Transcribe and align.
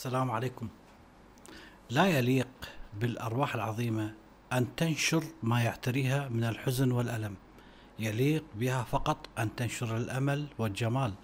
السلام 0.00 0.30
عليكم. 0.30 0.68
لا 1.90 2.06
يليق 2.06 2.48
بالأرواح 3.00 3.54
العظيمة 3.54 4.14
أن 4.52 4.76
تنشر 4.76 5.24
ما 5.42 5.62
يعتريها 5.62 6.28
من 6.28 6.44
الحزن 6.44 6.92
والألم. 6.92 7.34
يليق 7.98 8.44
بها 8.54 8.82
فقط 8.82 9.28
أن 9.38 9.56
تنشر 9.56 9.96
الأمل 9.96 10.46
والجمال. 10.58 11.14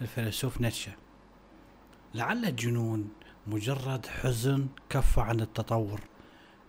الفيلسوف 0.00 0.60
نيتشه. 0.60 0.92
لعل 2.14 2.44
الجنون 2.44 3.08
مجرد 3.46 4.06
حزن 4.06 4.66
كف 4.88 5.18
عن 5.18 5.40
التطور. 5.40 6.00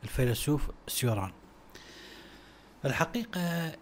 الفيلسوف 0.04 0.70
سيوران. 0.88 1.32
الحقيقة 2.86 3.76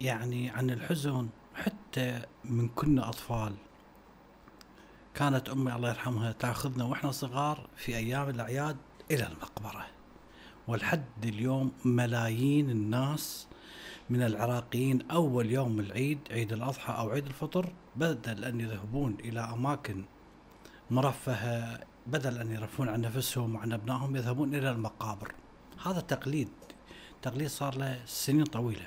يعني 0.00 0.50
عن 0.50 0.70
الحزن 0.70 1.28
حتى 1.54 2.22
من 2.44 2.68
كنا 2.68 3.08
أطفال 3.08 3.54
كانت 5.14 5.48
أمي 5.48 5.74
الله 5.74 5.88
يرحمها 5.88 6.32
تاخذنا 6.32 6.84
وإحنا 6.84 7.10
صغار 7.10 7.68
في 7.76 7.96
أيام 7.96 8.28
الأعياد 8.28 8.76
إلى 9.10 9.26
المقبرة. 9.26 9.86
ولحد 10.68 11.04
اليوم 11.24 11.72
ملايين 11.84 12.70
الناس 12.70 13.46
من 14.10 14.22
العراقيين 14.22 15.10
أول 15.10 15.50
يوم 15.50 15.80
العيد 15.80 16.18
عيد 16.30 16.52
الأضحى 16.52 16.92
أو 16.92 17.10
عيد 17.10 17.26
الفطر 17.26 17.72
بدل 17.96 18.44
أن 18.44 18.60
يذهبون 18.60 19.16
إلى 19.20 19.40
أماكن 19.40 20.04
مرفهة 20.90 21.80
بدل 22.06 22.38
أن 22.38 22.50
يرفون 22.52 22.88
عن 22.88 23.00
نفسهم 23.00 23.54
وعن 23.54 23.72
أبنائهم 23.72 24.16
يذهبون 24.16 24.54
إلى 24.54 24.70
المقابر. 24.70 25.34
هذا 25.86 26.00
تقليد 26.00 26.48
تقليد 27.22 27.48
صار 27.48 27.78
له 27.78 28.00
سنين 28.06 28.44
طويلة. 28.44 28.86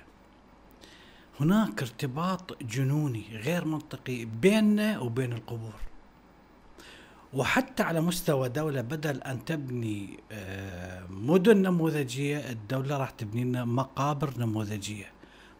هناك 1.39 1.81
ارتباط 1.81 2.63
جنوني 2.63 3.25
غير 3.31 3.65
منطقي 3.65 4.25
بيننا 4.25 4.99
وبين 4.99 5.33
القبور. 5.33 5.92
وحتى 7.33 7.83
على 7.83 8.01
مستوى 8.01 8.49
دولة 8.49 8.81
بدل 8.81 9.21
أن 9.21 9.45
تبني 9.45 10.19
آه، 10.31 11.07
مدن 11.09 11.57
نموذجية 11.57 12.37
الدولة 12.37 12.97
راح 12.97 13.09
تبني 13.09 13.43
لنا 13.43 13.65
مقابر 13.65 14.33
نموذجية. 14.37 15.11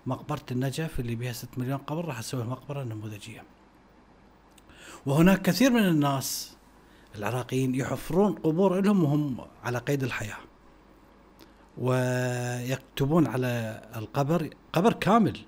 مقبرة 0.06 0.46
النجف 0.52 1.00
اللي 1.00 1.16
بها 1.16 1.34
6 1.34 1.50
مليون 1.58 1.78
قبر 1.78 2.06
راح 2.06 2.22
تسوي 2.22 2.44
مقبرة 2.44 2.84
نموذجية. 2.84 3.44
وهناك 5.06 5.42
كثير 5.42 5.72
من 5.72 5.88
الناس 5.88 6.58
العراقيين 7.16 7.76
يحفرون 7.76 8.34
قبور 8.34 8.82
لهم 8.82 9.04
وهم 9.04 9.38
على 9.64 9.78
قيد 9.78 10.04
الحياة. 10.04 10.38
ويكتبون 11.78 13.28
على 13.28 13.82
القبر 13.96 14.50
قبر 14.74 14.94
كامل 14.94 15.40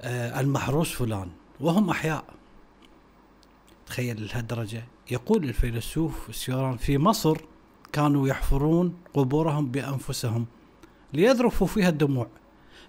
آه، 0.00 0.40
المحروس 0.40 0.92
فلان 0.92 1.30
وهم 1.60 1.90
أحياء. 1.90 2.39
تخيل 3.90 4.26
لهالدرجة. 4.26 4.84
يقول 5.10 5.44
الفيلسوف 5.44 6.36
سيوران 6.36 6.76
في 6.76 6.98
مصر 6.98 7.36
كانوا 7.92 8.28
يحفرون 8.28 8.94
قبورهم 9.14 9.70
بأنفسهم 9.70 10.46
ليذرفوا 11.12 11.66
فيها 11.66 11.88
الدموع. 11.88 12.28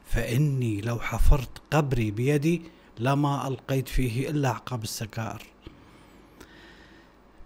فإني 0.06 0.82
لو 0.82 1.00
حفرت 1.00 1.62
قبري 1.72 2.12
بيدي 2.12 2.62
لما 3.00 3.48
ألقيت 3.48 3.88
فيه 3.88 4.30
إلا 4.30 4.50
أعقاب 4.50 4.84
السكائر. 4.84 5.44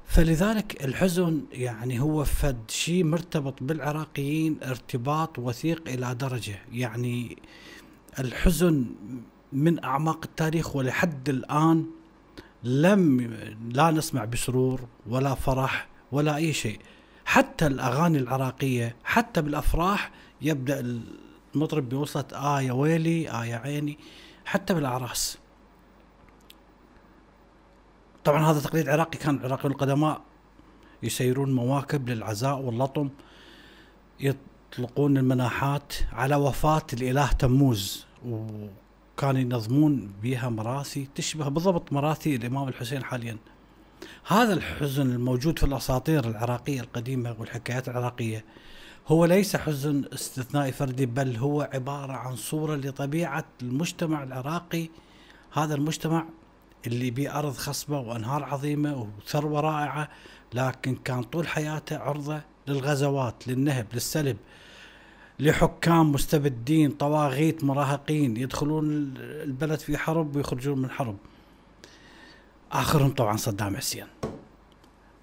فلذلك 0.05 0.85
الحزن 0.85 1.41
يعني 1.51 1.99
هو 1.99 2.23
فد 2.23 2.71
شيء 2.71 3.03
مرتبط 3.03 3.63
بالعراقيين 3.63 4.57
ارتباط 4.63 5.39
وثيق 5.39 5.87
إلى 5.87 6.15
درجة. 6.15 6.59
يعني 6.71 7.37
الحزن 8.19 8.85
من 9.53 9.83
أعماق 9.83 10.19
التاريخ 10.25 10.75
ولحد 10.75 11.29
الآن 11.29 11.85
لم 12.65 13.21
لا 13.73 13.91
نسمع 13.91 14.25
بسرور 14.25 14.81
ولا 15.07 15.35
فرح 15.35 15.87
ولا 16.11 16.35
أي 16.35 16.53
شيء. 16.53 16.79
حتى 17.25 17.67
الأغاني 17.67 18.17
العراقية 18.17 18.95
حتى 19.03 19.41
بالأفراح 19.41 20.11
يبدأ 20.41 20.99
المطرب 21.55 21.89
بوصلة 21.89 22.25
آه 22.33 22.61
يا 22.61 22.71
ويلي 22.71 23.29
آه 23.29 23.45
يا 23.45 23.57
عيني 23.57 23.97
حتى 24.45 24.73
بالاعراس 24.73 25.37
طبعا 28.23 28.51
هذا 28.51 28.59
تقليد 28.59 28.89
عراقي 28.89 29.17
كان 29.17 29.35
العراقيون 29.35 29.73
القدماء 29.73 30.21
يسيرون 31.03 31.55
مواكب 31.55 32.09
للعزاء 32.09 32.59
واللطم 32.59 33.09
يطلقون 34.19 35.17
المناحات 35.17 35.93
على 36.13 36.35
وفاة 36.35 36.85
الإله 36.93 37.31
تموز. 37.31 38.05
كانوا 39.17 39.41
ينظمون 39.41 40.11
بها 40.23 40.49
مراسي 40.49 41.07
تشبه 41.15 41.47
بالضبط 41.47 41.93
مراسي 41.93 42.35
الإمام 42.35 42.67
الحسين 42.67 43.03
حاليا. 43.03 43.37
هذا 44.27 44.53
الحزن 44.53 45.11
الموجود 45.11 45.59
في 45.59 45.65
الأساطير 45.65 46.29
العراقية 46.29 46.81
القديمة 46.81 47.35
والحكايات 47.39 47.87
العراقية 47.87 48.45
هو 49.07 49.25
ليس 49.25 49.55
حزن 49.55 50.05
استثنائي 50.13 50.71
فردي 50.71 51.05
بل 51.05 51.35
هو 51.35 51.69
عبارة 51.73 52.13
عن 52.13 52.35
صورة 52.35 52.75
لطبيعة 52.75 53.45
المجتمع 53.61 54.23
العراقي. 54.23 54.89
هذا 55.53 55.75
المجتمع 55.75 56.25
اللي 56.87 57.11
بيه 57.11 57.39
أرض 57.39 57.53
خصبة 57.53 57.99
وأنهار 57.99 58.43
عظيمة 58.43 59.07
وثروة 59.19 59.59
رائعة 59.59 60.09
لكن 60.53 60.95
كان 60.95 61.23
طول 61.23 61.47
حياته 61.47 61.97
عرضة 61.97 62.41
للغزوات 62.67 63.47
للنهب 63.47 63.87
للسلب. 63.93 64.37
لحكام 65.39 66.11
مستبدين 66.11 66.91
طواغيت 66.91 67.63
مراهقين 67.63 68.37
يدخلون 68.37 69.13
البلد 69.17 69.79
في 69.79 69.97
حرب 69.97 70.35
ويخرجون 70.35 70.79
من 70.79 70.89
حرب. 70.89 71.17
آخرهم 72.71 73.09
طبعا 73.11 73.37
صدام 73.37 73.77
حسين. 73.77 74.07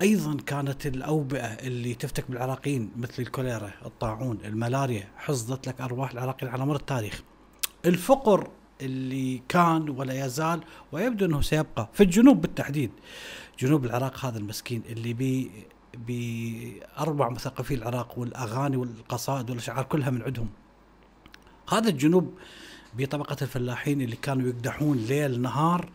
أيضا 0.03 0.37
كانت 0.47 0.87
الأوبئة 0.87 1.47
اللي 1.47 1.95
تفتك 1.95 2.31
بالعراقيين 2.31 2.91
مثل 2.97 3.23
الكوليرا 3.23 3.71
الطاعون 3.87 4.39
الملاريا 4.45 5.09
حصدت 5.17 5.69
لك 5.69 5.81
أرواح 5.81 6.11
العراقيين 6.11 6.53
على 6.53 6.67
مر 6.67 6.77
التاريخ. 6.77 7.23
الفقر 7.87 8.51
اللي 8.81 9.43
كان 9.49 9.89
ولا 9.89 10.27
يزال 10.27 10.61
ويبدو 10.93 11.27
أنه 11.27 11.41
سيبقى 11.41 11.89
في 11.93 12.03
الجنوب 12.03 12.41
بالتحديد. 12.41 12.91
جنوب 13.59 13.85
العراق 13.85 14.25
هذا 14.25 14.39
المسكين 14.39 14.83
اللي 14.89 15.13
بي 15.13 15.51
بأربع 15.95 17.29
مثقفي 17.29 17.75
العراق 17.75 18.19
والأغاني 18.19 18.77
والقصائد 18.77 19.51
والأشعار 19.51 19.85
كلها 19.85 20.11
من 20.11 20.23
عندهم. 20.23 20.49
هذا 21.69 21.89
الجنوب 21.89 22.35
بطبقة 22.95 23.37
الفلاحين 23.43 24.01
اللي 24.01 24.17
كانوا 24.17 24.49
يقدحون 24.49 24.99
ليل 24.99 25.41
نهار 25.41 25.91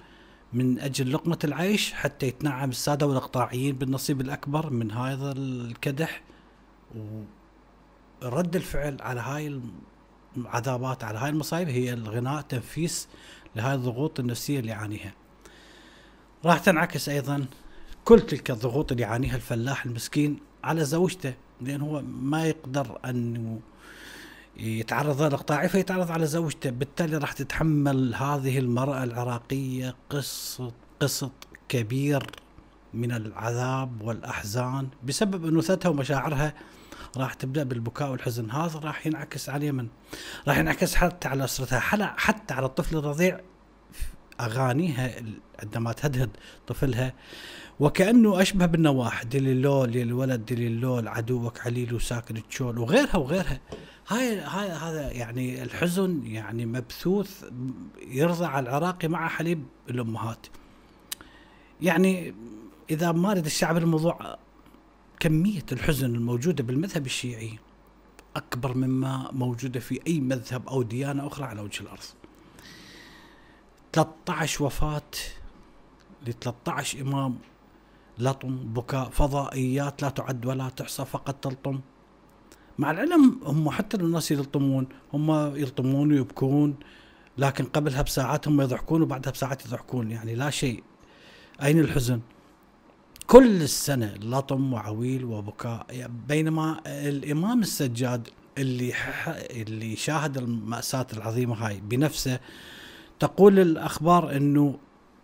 من 0.54 0.80
أجل 0.80 1.14
لقمة 1.14 1.40
العيش 1.44 1.94
حتى 1.94 2.28
يتنعم 2.28 2.70
السادة 2.70 3.08
والأقطاعيين 3.08 3.76
بالنصيب 3.76 4.22
الأكبر 4.22 4.70
من 4.70 4.92
هذا 4.92 5.32
الكدح. 5.32 6.22
ورد 8.24 8.56
الفعل 8.56 8.98
على 9.02 9.22
هاي 9.22 9.62
العذابات 10.38 11.04
على 11.04 11.20
هاي 11.20 11.30
المصايب 11.30 11.70
هي 11.70 11.94
الغناء 11.94 12.42
تنفيس 12.42 13.08
لهذه 13.56 13.76
الضغوط 13.76 14.20
النفسية 14.20 14.60
اللي 14.60 14.72
يعانيها. 14.72 15.14
راح 16.46 16.60
تنعكس 16.60 17.10
أيضا 17.10 17.46
كل 18.08 18.22
تلك 18.22 18.52
الضغوط 18.52 18.92
اللي 18.92 19.04
يعانيها 19.04 19.36
الفلاح 19.36 19.86
المسكين 19.86 20.40
على 20.64 20.86
زوجته 20.86 21.34
لأن 21.62 21.82
هو 21.82 22.02
ما 22.02 22.48
يقدر 22.48 23.00
انه 23.06 23.60
يتعرض 24.58 25.22
للاقطاعي 25.22 25.70
فيتعرض 25.70 26.12
على 26.12 26.26
زوجته 26.26 26.70
بالتالي 26.70 27.18
راح 27.18 27.32
تتحمل 27.32 28.16
هذه 28.16 28.60
المرأة 28.60 29.04
العراقية 29.04 29.96
قصة 30.10 30.72
قسط 31.00 31.32
كبير 31.70 32.26
من 32.94 33.12
العذاب 33.12 34.02
والأحزان. 34.02 34.88
بسبب 35.04 35.46
أنوثتها 35.46 35.90
ومشاعرها 35.90 36.54
راح 37.18 37.34
تبدأ 37.34 37.64
بالبكاء 37.64 38.12
والحزن 38.12 38.52
هذا 38.52 38.80
راح 38.80 39.08
ينعكس 39.08 39.50
على 39.50 39.58
اليمن. 39.58 39.88
راح 40.48 40.58
ينعكس 40.58 40.96
حتى 40.96 41.28
على 41.28 41.44
أسرتها 41.44 41.80
حتى 42.18 42.54
على 42.54 42.66
الطفل 42.66 42.98
الرضيع 42.98 43.40
أغانيها 44.40 45.14
عندما 45.64 45.92
تهدهد 45.92 46.30
طفلها 46.68 47.14
وكأنه 47.80 48.42
أشبه 48.42 48.66
بالنواح 48.66 49.24
دليلول 49.24 49.96
يا 49.96 50.04
الولد 50.04 50.46
دليلول 50.46 51.08
عدوك 51.08 51.60
عليل 51.62 51.94
وساكن 51.94 52.48
تشول 52.50 52.80
وغيرها 52.80 53.18
وغيرها. 53.18 53.60
هاي 54.08 54.40
هاي 54.40 54.70
هذا 54.70 55.12
يعني 55.12 55.64
الحزن 55.64 56.26
يعني 56.26 56.66
مبثوث 56.66 57.44
يرضع 58.08 58.60
العراقي 58.60 59.08
مع 59.08 59.28
حليب 59.28 59.64
الأمهات. 59.90 60.48
يعني 61.82 62.34
إذا 62.90 63.12
مارد 63.12 63.46
الشعب 63.46 63.78
الموضوع 63.78 64.38
كمية 65.20 65.66
الحزن 65.72 66.16
الموجودة 66.16 66.64
بالمذهب 66.64 67.06
الشيعي 67.06 67.60
أكبر 68.36 68.78
مما 68.78 69.30
موجودة 69.32 69.80
في 69.80 70.00
أي 70.08 70.20
مذهب 70.20 70.68
أو 70.68 70.84
ديانة 70.84 71.28
أخرى 71.28 71.46
على 71.46 71.62
وجه 71.62 71.82
الأرض. 71.82 72.04
13 73.98 74.64
وفاة 74.64 75.02
ل 76.28 76.34
13 76.34 77.02
امام 77.02 77.38
لطم 78.20 78.56
بكاء 78.56 79.10
فضائيات 79.10 80.02
لا 80.02 80.10
تعد 80.10 80.46
ولا 80.46 80.70
تحصى 80.70 81.06
فقط 81.06 81.36
تلطم. 81.36 81.80
مع 82.78 82.92
العلم 82.92 83.40
هم 83.44 83.70
حتى 83.70 83.98
الناس 83.98 84.32
يلطمون 84.32 84.88
هم 85.14 85.56
يلطمون 85.56 86.12
ويبكون 86.14 86.76
لكن 87.38 87.66
قبلها 87.66 88.02
بساعات 88.02 88.48
هم 88.48 88.62
يضحكون 88.62 89.02
وبعدها 89.02 89.32
بساعات 89.32 89.66
يضحكون 89.66 90.12
يعني 90.12 90.36
لا 90.36 90.50
شيء. 90.50 90.84
أين 91.64 91.80
الحزن؟ 91.80 92.20
كل 93.28 93.62
السنة 93.62 94.14
لطم 94.22 94.74
وعويل 94.74 95.26
وبكاء. 95.26 95.86
بينما 96.28 96.82
الإمام 96.88 97.62
السجاد 97.62 98.30
اللي 98.58 98.94
اللي 99.52 99.96
شاهد 99.96 100.38
المأساة 100.38 101.08
العظيمة 101.14 101.56
هاي 101.68 101.80
بنفسه 101.80 102.40
تقول 103.20 103.60
الأخبار 103.60 104.36
أنه 104.36 104.76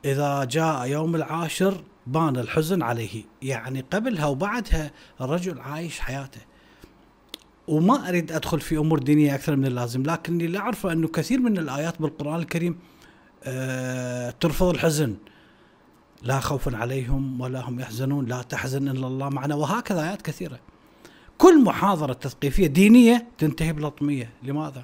إذا 0.05 0.43
جاء 0.43 0.85
يوم 0.85 1.15
العاشر 1.15 1.83
بان 2.07 2.37
الحزن 2.37 2.81
عليه. 2.81 3.23
يعني 3.41 3.85
قبلها 3.93 4.25
وبعدها 4.25 4.91
الرجل 5.21 5.59
عايش 5.59 5.99
حياته. 5.99 6.41
وما 7.67 8.09
أريد 8.09 8.31
أدخل 8.31 8.59
في 8.59 8.77
أمور 8.77 8.99
دينية 8.99 9.35
أكثر 9.35 9.55
من 9.55 9.65
اللازم 9.65 10.03
لكني 10.03 10.47
لا 10.47 10.59
أعرف 10.59 10.85
أنه 10.85 11.07
كثير 11.07 11.39
من 11.39 11.57
الآيات 11.57 12.01
بالقرآن 12.01 12.39
الكريم 12.39 12.79
أه 13.43 14.29
ترفض 14.29 14.67
الحزن. 14.69 15.15
لا 16.21 16.39
خوف 16.39 16.75
عليهم 16.75 17.41
ولا 17.41 17.69
هم 17.69 17.79
يحزنون 17.79 18.25
لا 18.25 18.41
تحزن 18.41 18.87
إلا 18.87 19.07
الله 19.07 19.29
معنا 19.29 19.55
وهكذا 19.55 20.03
آيات 20.03 20.21
كثيرة. 20.21 20.59
كل 21.37 21.63
محاضرة 21.63 22.13
تثقيفية 22.13 22.67
دينية 22.67 23.27
تنتهي 23.37 23.73
بلطمية. 23.73 24.29
لماذا؟ 24.43 24.83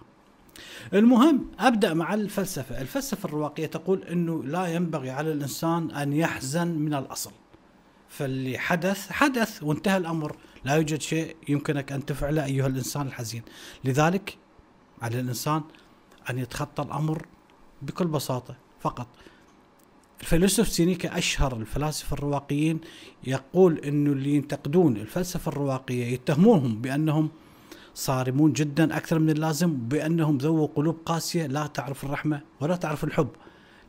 المهم 0.93 1.45
أبدأ 1.59 1.93
مع 1.93 2.13
الفلسفة، 2.13 2.81
الفلسفة 2.81 3.27
الرواقية 3.27 3.65
تقول 3.65 4.03
إنه 4.03 4.43
لا 4.43 4.67
ينبغي 4.67 5.09
على 5.09 5.31
الإنسان 5.31 5.91
أن 5.91 6.13
يحزن 6.13 6.67
من 6.67 6.93
الأصل. 6.93 7.31
فاللي 8.09 8.57
حدث 8.57 9.11
حدث 9.11 9.63
وانتهى 9.63 9.97
الأمر، 9.97 10.35
لا 10.65 10.75
يوجد 10.75 11.01
شيء 11.01 11.35
يمكنك 11.49 11.91
أن 11.91 12.05
تفعله 12.05 12.45
أيها 12.45 12.67
الإنسان 12.67 13.07
الحزين، 13.07 13.41
لذلك 13.83 14.37
على 15.01 15.19
الإنسان 15.19 15.61
أن 16.29 16.39
يتخطى 16.39 16.83
الأمر 16.83 17.25
بكل 17.81 18.07
بساطة 18.07 18.55
فقط. 18.79 19.07
الفيلسوف 20.21 20.67
سينيكا 20.67 21.17
أشهر 21.17 21.55
الفلاسفة 21.55 22.13
الرواقيين 22.13 22.79
يقول 23.23 23.77
إنه 23.77 24.11
اللي 24.11 24.35
ينتقدون 24.35 24.97
الفلسفة 24.97 25.49
الرواقية 25.49 26.05
يتهمونهم 26.13 26.81
بأنهم 26.81 27.29
صارمون 27.99 28.53
جدا 28.53 28.97
أكثر 28.97 29.19
من 29.19 29.29
اللازم 29.29 29.73
بأنهم 29.73 30.37
ذو 30.37 30.65
قلوب 30.65 30.97
قاسية 31.05 31.47
لا 31.47 31.67
تعرف 31.67 32.03
الرحمة 32.03 32.41
ولا 32.59 32.75
تعرف 32.75 33.03
الحب 33.03 33.29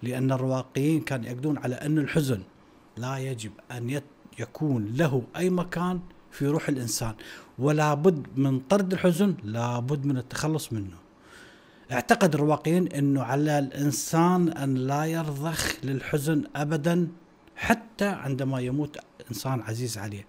لأن 0.03 0.33
الرواقيين 0.33 1.01
كانوا 1.01 1.27
يأكدون 1.27 1.59
على 1.59 1.75
أن 1.75 1.99
الحزن 1.99 2.43
لا 2.97 3.19
يجب 3.19 3.53
أن 3.71 4.01
يكون 4.39 4.93
له 4.95 5.23
أي 5.37 5.51
مكان 5.51 6.01
في 6.31 6.47
روح 6.47 6.69
الإنسان 6.69 7.15
ولا 7.59 7.95
بد 7.95 8.27
من 8.37 8.61
طرد 8.61 8.93
الحزن 8.93 9.35
لا 9.45 9.79
بد 9.79 10.05
من 10.05 10.17
التخلص 10.17 10.73
منه. 10.73 10.97
اعتقد 11.93 12.35
الرواقيين 12.35 12.89
إنه 12.89 13.23
على 13.23 13.59
الإنسان 13.59 14.49
أن 14.49 14.75
لا 14.75 15.05
يرضخ 15.05 15.75
للحزن 15.85 16.45
ابدا 16.57 17.09
حتى 17.57 18.07
عندما 18.07 18.61
يموت 18.61 18.99
إنسان 19.31 19.61
عزيز 19.61 19.99
عليه. 19.99 20.27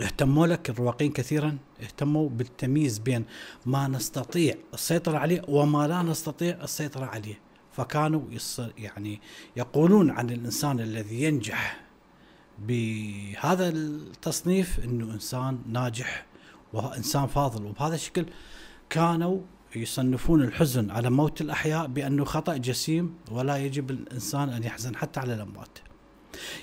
اهتموا 0.00 0.46
لك 0.46 0.70
الرواقين 0.70 1.12
كثيرا 1.12 1.58
اهتموا 1.82 2.28
بالتمييز 2.28 2.98
بين 2.98 3.24
ما 3.66 3.88
نستطيع 3.88 4.54
السيطرة 4.74 5.18
عليه 5.18 5.42
وما 5.48 5.86
لا 5.86 6.02
نستطيع 6.02 6.58
السيطرة 6.62 7.06
عليه. 7.06 7.40
فكانوا 7.72 8.22
يعني 8.78 9.20
يقولون 9.56 10.10
عن 10.10 10.30
الإنسان 10.30 10.80
الذي 10.80 11.22
ينجح 11.22 11.80
بهذا 12.58 13.68
التصنيف 13.68 14.80
أنه 14.84 15.14
إنسان 15.14 15.58
ناجح 15.66 16.26
وإنسان 16.72 17.26
فاضل. 17.26 17.64
وبهذا 17.64 17.94
الشكل 17.94 18.26
كانوا 18.90 19.40
يصنفون 19.76 20.42
الحزن 20.42 20.90
على 20.90 21.10
موت 21.10 21.40
الأحياء 21.40 21.86
بأنه 21.86 22.24
خطأ 22.24 22.56
جسيم 22.56 23.14
ولا 23.30 23.56
يجب 23.56 23.90
الإنسان 23.90 24.48
أن 24.48 24.62
يحزن 24.64 24.96
حتى 24.96 25.20
على 25.20 25.34
الأموات. 25.34 25.78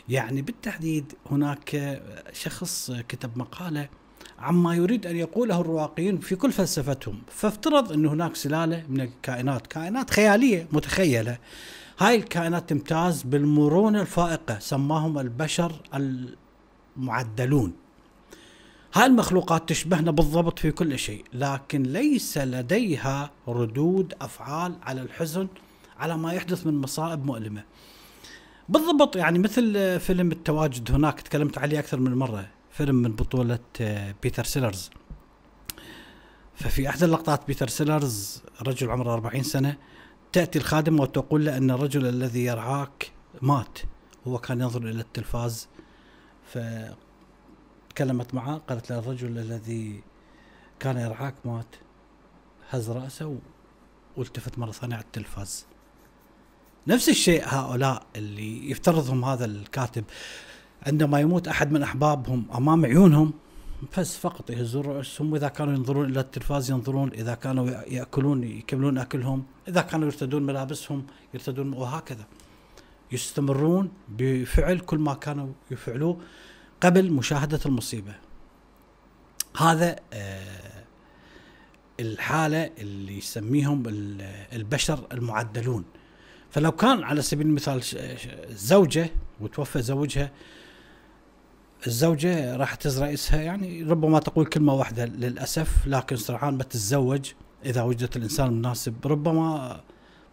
يعني 0.10 0.42
بالتحديد 0.42 1.14
هناك 1.32 2.02
شخص 2.34 2.92
كتب 3.08 3.38
مقالة 3.38 3.90
عما 4.40 4.76
يريد 4.76 5.06
أن 5.06 5.16
يقوله 5.16 5.62
الرواقيين 5.62 6.20
في 6.20 6.36
كل 6.36 6.52
فلسفتهم، 6.52 7.22
فافترض 7.28 7.92
أن 7.92 8.06
هناك 8.06 8.36
سلالة 8.36 8.84
من 8.90 9.02
الكائنات، 9.02 9.68
كائنات 9.68 10.10
خيالية 10.10 10.68
متخيلة. 10.72 11.38
هاي 12.00 12.16
الكائنات 12.16 12.70
تمتاز 12.70 13.24
بالمرونة 13.24 14.02
الفائقة، 14.02 14.60
سماهم 14.60 15.20
البشر 15.20 15.82
المعدلون. 16.98 17.74
هاي 18.94 19.06
المخلوقات 19.06 19.70
تشبهنا 19.70 20.12
بالضبط 20.12 20.60
في 20.60 20.72
كل 20.72 21.00
شيء، 21.00 21.26
لكن 21.34 21.84
ليس 21.84 22.38
لديها 22.38 23.32
ردود 23.48 24.14
أفعال 24.22 24.76
على 24.84 25.02
الحزن 25.02 25.48
على 25.98 26.18
ما 26.18 26.34
يحدث 26.34 26.68
من 26.68 26.82
مصائب 26.82 27.26
مؤلمة. 27.26 27.64
بالضبط 28.70 29.16
يعني 29.16 29.40
مثل 29.40 30.00
فيلم 30.00 30.32
التواجد 30.32 30.92
هناك 30.92 31.22
تكلمت 31.22 31.58
عليه 31.58 31.80
أكثر 31.80 32.00
من 32.00 32.16
مرة 32.16 32.48
فيلم 32.72 32.96
من 32.96 33.12
بطولة 33.12 33.60
بيتر 34.24 34.44
سيلرز. 34.44 34.90
ففي 36.56 36.90
احدى 36.90 37.06
اللقطات 37.06 37.48
بيتر 37.48 37.68
سيلرز 37.68 38.44
رجل 38.62 38.92
عمره 38.92 39.14
40 39.14 39.44
سنة 39.44 39.78
تأتي 40.32 40.60
الخادمه 40.60 41.02
وتقول 41.02 41.46
له 41.46 41.58
إن 41.58 41.72
الرجل 41.72 42.06
الذي 42.06 42.46
يرعاك 42.46 43.12
مات 43.42 43.80
هو 44.28 44.38
كان 44.38 44.62
ينظر 44.62 44.82
إلى 44.82 45.02
التلفاز 45.02 45.68
فتكلمت 46.54 48.34
معه 48.34 48.58
قالت 48.58 48.90
له 48.92 49.00
الرجل 49.00 49.38
الذي 49.38 50.04
كان 50.80 50.98
يرعاك 50.98 51.36
مات 51.46 51.76
هز 52.70 52.90
رأسه 52.90 53.38
والتفت 54.18 54.60
مرة 54.60 54.72
ثانية 54.72 54.96
على 54.96 55.04
التلفاز. 55.04 55.66
نفس 56.88 57.10
الشيء 57.10 57.44
هؤلاء 57.46 58.06
اللي 58.16 58.72
يفترضهم 58.72 59.26
هذا 59.26 59.46
الكاتب. 59.46 60.04
عندما 60.88 61.20
يموت 61.20 61.48
أحد 61.48 61.72
من 61.72 61.84
أحبابهم 61.84 62.46
أمام 62.56 62.86
عيونهم 62.86 63.34
بس 63.98 64.18
فقط 64.18 64.50
يهزون 64.50 64.84
رؤوسهم 64.84 65.34
وإذا 65.34 65.48
كانوا 65.48 65.74
ينظرون 65.74 66.10
إلى 66.10 66.20
التلفاز 66.20 66.72
ينظرون. 66.72 67.12
إذا 67.12 67.36
كانوا 67.36 67.70
يأكلون 67.70 68.44
يكملون 68.44 68.98
أكلهم. 68.98 69.44
إذا 69.68 69.82
كانوا 69.82 70.06
يرتدون 70.06 70.44
ملابسهم 70.44 71.06
يرتدون 71.34 71.74
وهكذا. 71.74 72.26
يستمرون 73.12 73.92
بفعل 74.10 74.80
كل 74.80 74.98
ما 74.98 75.14
كانوا 75.14 75.54
يفعلوه 75.72 76.22
قبل 76.82 77.12
مشاهدة 77.12 77.60
المصيبة. 77.66 78.16
هذا 79.58 79.96
آه 80.14 80.84
الحالة 82.00 82.70
اللي 82.78 83.18
يسميهم 83.18 83.84
البشر 84.54 85.08
المعدلون. 85.12 85.84
فلو 86.54 86.72
كان 86.72 87.04
على 87.04 87.22
سبيل 87.22 87.48
المثال 87.48 87.84
زوجة 88.50 89.10
وتوفى 89.42 89.82
زوجها 89.82 90.32
الزوجة 91.88 92.56
راح 92.56 92.76
تز 92.76 93.02
رئيسها 93.02 93.42
يعني 93.42 93.84
ربما 93.84 94.20
تقول 94.20 94.46
كلمة 94.46 94.74
واحدة 94.74 95.06
للأسف 95.06 95.88
لكن 95.88 96.16
صراحة 96.16 96.52
ما 96.52 96.64
تتزوج 96.64 97.32
إذا 97.66 97.82
وجدت 97.84 98.18
الإنسان 98.18 98.48
المناسب 98.48 99.08
ربما 99.08 99.82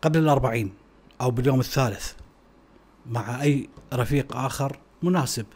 قبل 0.03 0.19
الأربعين 0.19 0.73
أو 1.21 1.31
باليوم 1.31 1.61
الثالث 1.61 2.12
مع 3.07 3.43
أي 3.43 3.69
رفيق 3.95 4.37
آخر 4.37 4.79
مناسب. 5.03 5.47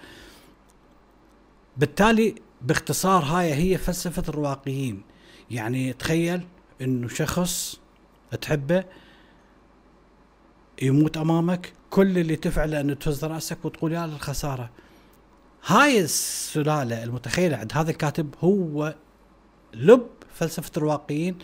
بالتالي 1.76 2.34
باختصار 2.62 3.22
هاي 3.22 3.54
هي 3.54 3.78
فلسفة 3.78 4.22
الرواقيين. 4.28 5.02
يعني 5.50 5.92
تخيل 5.92 6.46
إنه 6.80 7.08
شخص 7.08 7.80
تحبه 8.40 8.84
يموت 10.82 11.16
أمامك 11.16 11.72
كل 11.90 12.18
اللي 12.18 12.36
تفعله 12.36 12.80
انه 12.80 12.94
تهز 12.94 13.24
رأسك 13.24 13.64
وتقول 13.64 13.92
يا 13.92 14.06
للخسارة. 14.06 14.70
هاي 15.66 16.00
السلالة 16.00 17.04
المتخيلة 17.04 17.56
عند 17.56 17.72
هذا 17.72 17.90
الكاتب 17.90 18.34
هو 18.40 18.94
لب 19.74 20.06
فلسفة 20.34 20.70
الرواقيين 20.76 21.38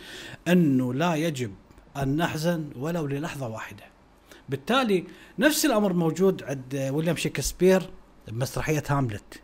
أنه 0.48 0.94
لا 0.94 1.14
يجب 1.14 1.54
أن 1.96 2.16
نحزن 2.16 2.70
ولو 2.76 3.06
للحظة 3.06 3.48
واحدة. 3.48 3.84
بالتالي 4.48 5.04
نفس 5.38 5.64
الأمر 5.64 5.92
موجود 5.92 6.42
عند 6.42 6.90
ويليام 6.92 7.16
شكسبير 7.16 7.90
بمسرحية 8.28 8.82
هاملت. 8.88 9.42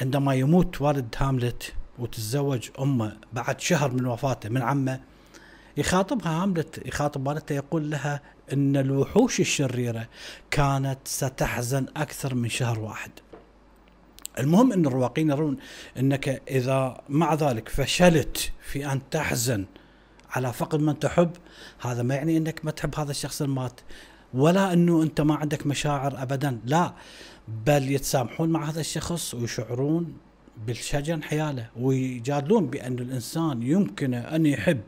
عندما 0.00 0.34
يموت 0.34 0.80
والد 0.80 1.14
هاملت 1.18 1.72
وتتزوج 1.98 2.68
أمه 2.80 3.16
بعد 3.32 3.60
شهر 3.60 3.92
من 3.92 4.06
وفاته 4.06 4.48
من 4.48 4.62
عمه 4.62 5.00
يخاطبها 5.76 6.42
هاملت 6.42 6.86
يخاطب 6.86 7.26
والدته 7.26 7.54
يقول 7.54 7.90
لها 7.90 8.20
إن 8.52 8.76
الوحوش 8.76 9.40
الشريرة 9.40 10.08
كانت 10.50 10.98
ستحزن 11.04 11.86
أكثر 11.96 12.34
من 12.34 12.48
شهر 12.48 12.78
واحد. 12.78 13.10
المهم 14.38 14.72
إن 14.72 14.86
الرواقين 14.86 15.30
يرون 15.30 15.56
إنك 15.98 16.42
إذا 16.50 17.00
مع 17.08 17.34
ذلك 17.34 17.68
فشلت 17.68 18.52
في 18.62 18.92
أن 18.92 19.00
تحزن 19.10 19.64
على 20.30 20.52
فقد 20.52 20.80
من 20.80 20.98
تحب 20.98 21.30
هذا 21.80 22.02
ما 22.02 22.14
يعني 22.14 22.36
إنك 22.36 22.64
ما 22.64 22.70
تحب 22.70 22.94
هذا 22.98 23.10
الشخص 23.10 23.42
المات 23.42 23.80
ولا 24.34 24.72
إنه 24.72 25.02
أنت 25.02 25.20
ما 25.20 25.34
عندك 25.34 25.66
مشاعر 25.66 26.22
ابدا 26.22 26.60
لا 26.64 26.94
بل 27.66 27.90
يتسامحون 27.90 28.48
مع 28.48 28.70
هذا 28.70 28.80
الشخص 28.80 29.34
ويشعرون 29.34 30.16
بالشجن 30.66 31.22
حياله 31.22 31.66
ويجادلون 31.76 32.66
بأن 32.66 32.98
الإنسان 32.98 33.62
يمكن 33.62 34.14
أن 34.14 34.46
يحب 34.46 34.80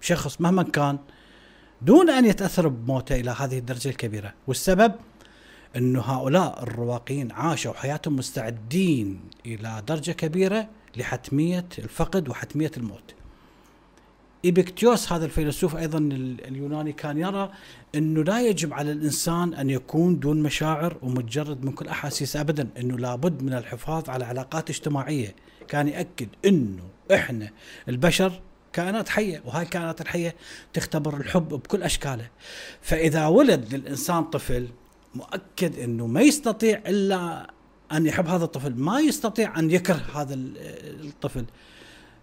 شخص 0.00 0.40
مهما 0.40 0.62
كان 0.62 0.98
دون 1.82 2.10
أن 2.10 2.24
يتأثر 2.24 2.68
بموته 2.68 3.20
إلى 3.20 3.30
هذه 3.30 3.58
الدرجة 3.58 3.88
الكبيرة. 3.88 4.34
والسبب؟ 4.46 4.92
إنه 5.76 6.00
هؤلاء 6.00 6.62
الرواقيين 6.62 7.32
عاشوا 7.32 7.72
حياتهم 7.72 8.16
مستعدين 8.16 9.20
إلى 9.46 9.82
درجة 9.88 10.12
كبيرة 10.12 10.68
لحتمية 10.96 11.66
الفقد 11.78 12.28
وحتمية 12.28 12.70
الموت. 12.76 13.14
إبكتيوس 14.44 15.12
هذا 15.12 15.24
الفيلسوف 15.24 15.76
أيضا 15.76 15.98
اليوناني 16.48 16.92
كان 16.92 17.18
يرى 17.18 17.50
إنه 17.94 18.24
لا 18.24 18.40
يجب 18.40 18.72
على 18.74 18.92
الإنسان 18.92 19.54
أن 19.54 19.70
يكون 19.70 20.18
دون 20.18 20.42
مشاعر 20.42 20.96
ومتجرد 21.02 21.64
من 21.64 21.72
كل 21.72 21.88
أحاسيس 21.88 22.36
ابدا. 22.36 22.68
إنه 22.78 22.98
لابد 22.98 23.42
من 23.42 23.54
الحفاظ 23.54 24.10
على 24.10 24.24
علاقات 24.24 24.70
اجتماعية. 24.70 25.34
كان 25.68 25.88
يأكد 25.88 26.28
إنه 26.46 26.82
إحنا 27.14 27.50
البشر 27.88 28.40
كائنات 28.72 29.08
حية 29.08 29.42
وهاي 29.44 29.62
الكائنات 29.62 30.00
الحية 30.00 30.34
تختبر 30.72 31.16
الحب 31.16 31.48
بكل 31.48 31.82
أشكاله 31.82 32.28
فإذا 32.82 33.26
ولد 33.26 33.74
للإنسان 33.74 34.24
طفل 34.24 34.68
مؤكد 35.14 35.78
إنه 35.78 36.06
ما 36.06 36.20
يستطيع 36.20 36.82
إلا 36.86 37.50
أن 37.92 38.06
يحب 38.06 38.26
هذا 38.26 38.44
الطفل 38.44 38.74
ما 38.74 39.00
يستطيع 39.00 39.58
أن 39.58 39.70
يكره 39.70 40.02
هذا 40.14 40.34
الطفل 40.34 41.44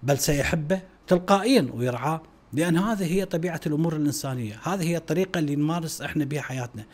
بل 0.04 0.18
سيحبه 0.18 0.82
تلقائيا 1.08 1.70
ويرعاه 1.74 2.22
لأن 2.54 2.77
هذه 2.77 3.13
هي 3.13 3.25
طبيعة 3.25 3.62
الأمور 3.66 3.96
الإنسانية، 3.96 4.60
هذه 4.63 4.84
هي 4.84 4.98
الطريقة 4.98 5.39
اللي 5.39 5.56
نمارس 5.56 6.01
إحنا 6.01 6.25
بها 6.25 6.42
حياتنا. 6.42 6.86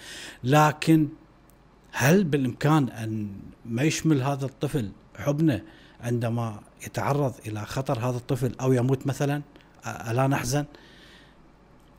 لكن 0.43 1.07
هل 1.91 2.23
بالإمكان 2.23 2.89
أن 2.89 3.27
ما 3.65 3.83
يشمل 3.83 4.21
هذا 4.21 4.45
الطفل 4.45 4.91
حبنا 5.17 5.61
عندما 6.03 6.59
يتعرض 6.85 7.33
إلى 7.47 7.65
خطر 7.65 7.99
هذا 7.99 8.17
الطفل 8.17 8.55
أو 8.61 8.73
يموت 8.73 9.07
مثلا؟ 9.07 9.41
ألا 9.85 10.27
نحزن؟ 10.27 10.65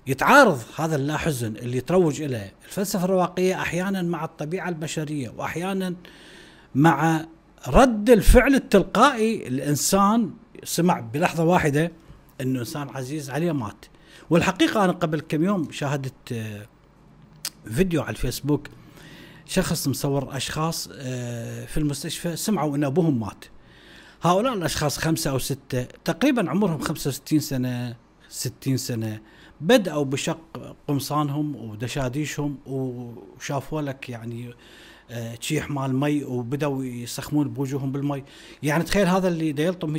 يتعارض 0.07 0.63
هذا 0.77 0.97
اللا 0.97 1.17
حزن 1.17 1.57
اللي 1.57 1.81
تروج 1.81 2.23
إليه 2.23 2.53
الفلسفة 2.65 3.05
الرواقية 3.05 3.61
أحيانا 3.61 4.03
مع 4.03 4.25
الطبيعة 4.25 4.69
البشرية 4.69 5.33
واحيانا 5.37 5.95
مع 6.75 7.25
رد 7.69 8.11
الفعل 8.11 8.55
التلقائي 8.55 9.49
الإنسان 9.49 10.31
سمع 10.65 11.01
بلحظة 11.01 11.45
واحدة 11.45 11.93
إنه 12.41 12.61
إنسان 12.61 12.89
عزيز 12.89 13.31
عليه 13.31 13.53
مات 13.53 13.87
والحقيقة 14.31 14.85
أنا 14.85 14.93
قبل 14.93 15.21
كم 15.21 15.45
يوم 15.45 15.73
شاهدت 15.73 16.33
آه، 16.33 16.67
فيديو 17.71 18.03
على 18.03 18.11
الفيسبوك 18.11 18.69
شخص 19.47 19.89
مصور 19.89 20.37
أشخاص 20.37 20.89
آه، 20.93 21.65
في 21.65 21.77
المستشفى 21.77 22.37
سمعوا 22.37 22.77
إن 22.77 22.85
أبوهم 22.85 23.21
مات 23.21 23.45
هؤلاء 24.25 24.55
الأشخاص 24.55 24.99
خمسة 24.99 25.31
أو 25.31 25.39
ستة 25.39 25.83
تقريبا 25.83 26.51
عمرهم 26.51 26.81
65 26.81 27.41
سنة 27.41 27.97
60 28.29 28.77
سنة. 28.77 29.21
بدأوا 29.61 30.05
بشق 30.05 30.39
قمصانهم 30.89 31.57
ودشاديشهم 31.57 32.59
وشافوا 32.67 33.83
لك 33.83 34.09
يعني 34.09 34.55
آه، 35.11 35.35
تشيح 35.35 35.71
مال 35.71 35.97
مي 35.97 36.25
وبدأوا 36.25 36.85
يسخمون 36.85 37.49
بوجوههم 37.49 37.93
بالمي. 37.93 38.25
يعني 38.63 38.85
تخيل 38.85 39.07
هذا 39.07 39.29
اللي 39.29 39.53
دا 39.53 39.63
يلطم 39.63 39.97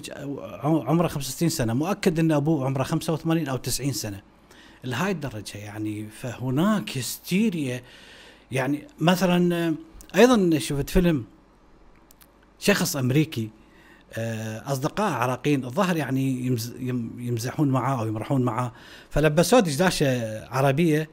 عمره 0.63 1.07
65 1.07 1.49
سنة. 1.49 1.73
مؤكد 1.73 2.19
إن 2.19 2.31
أبوه 2.31 2.65
عمره 2.65 2.83
85 2.83 3.47
أو 3.47 3.57
90 3.57 3.91
سنة. 3.91 4.21
لهاي 4.83 5.11
الدرجة 5.11 5.57
يعني. 5.57 6.07
فهناك 6.09 6.97
هستيريا. 6.97 7.81
يعني 8.51 8.87
مثلا 8.99 9.55
آه، 9.55 9.73
أيضا 10.15 10.59
شفت 10.59 10.89
فيلم 10.89 11.25
شخص 12.59 12.95
أمريكي 12.95 13.43
آه، 13.43 13.64
أصدقاء 14.65 15.13
عراقيين. 15.13 15.65
الظاهر 15.65 15.97
يعني 15.97 16.45
يمزحون 17.17 17.69
معاه 17.69 18.01
أو 18.01 18.07
يمرحون 18.07 18.43
معاه 18.43 18.71
فلبسوه 19.09 19.59
دشداشه 19.59 20.45
عربية. 20.45 21.09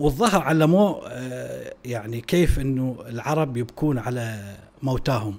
والظهر 0.00 0.42
علموه 0.42 1.02
آه، 1.08 1.74
يعني 1.84 2.20
كيف 2.20 2.58
إنه 2.58 2.96
العرب 3.08 3.56
يبكون 3.56 3.98
على 3.98 4.54
موتاهم. 4.82 5.36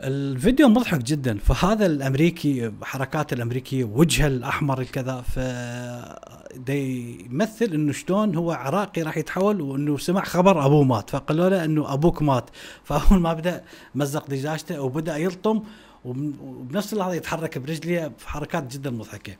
الفيديو 0.00 0.68
مضحك 0.68 1.02
جدا. 1.02 1.38
فهذا 1.38 1.86
الأمريكي 1.86 2.72
حركات 2.82 3.32
الأمريكية 3.32 3.84
وجهه 3.84 4.26
الأحمر 4.26 4.84
كذا 4.84 5.20
ف 5.20 5.38
يمثل 6.68 7.64
إنه 7.64 7.92
شلون 7.92 8.36
هو 8.36 8.52
عراقي 8.52 9.02
راح 9.02 9.16
يتحول 9.16 9.60
وإنه 9.60 9.98
سمع 9.98 10.24
خبر 10.24 10.66
أبوه 10.66 10.84
مات. 10.84 11.10
فقالوا 11.10 11.48
له 11.48 11.64
إنه 11.64 11.92
أبوك 11.92 12.22
مات. 12.22 12.50
فأول 12.84 13.20
ما 13.20 13.32
بدأ 13.32 13.64
مزق 13.94 14.30
دجاجته 14.30 14.80
وبدأ 14.80 15.16
يلطم 15.16 15.62
وبنفس 16.04 16.92
اللحظة 16.92 17.14
يتحرك 17.14 17.58
برجليه. 17.58 18.12
في 18.18 18.28
حركات 18.28 18.72
جدا 18.72 18.90
مضحكة. 18.90 19.36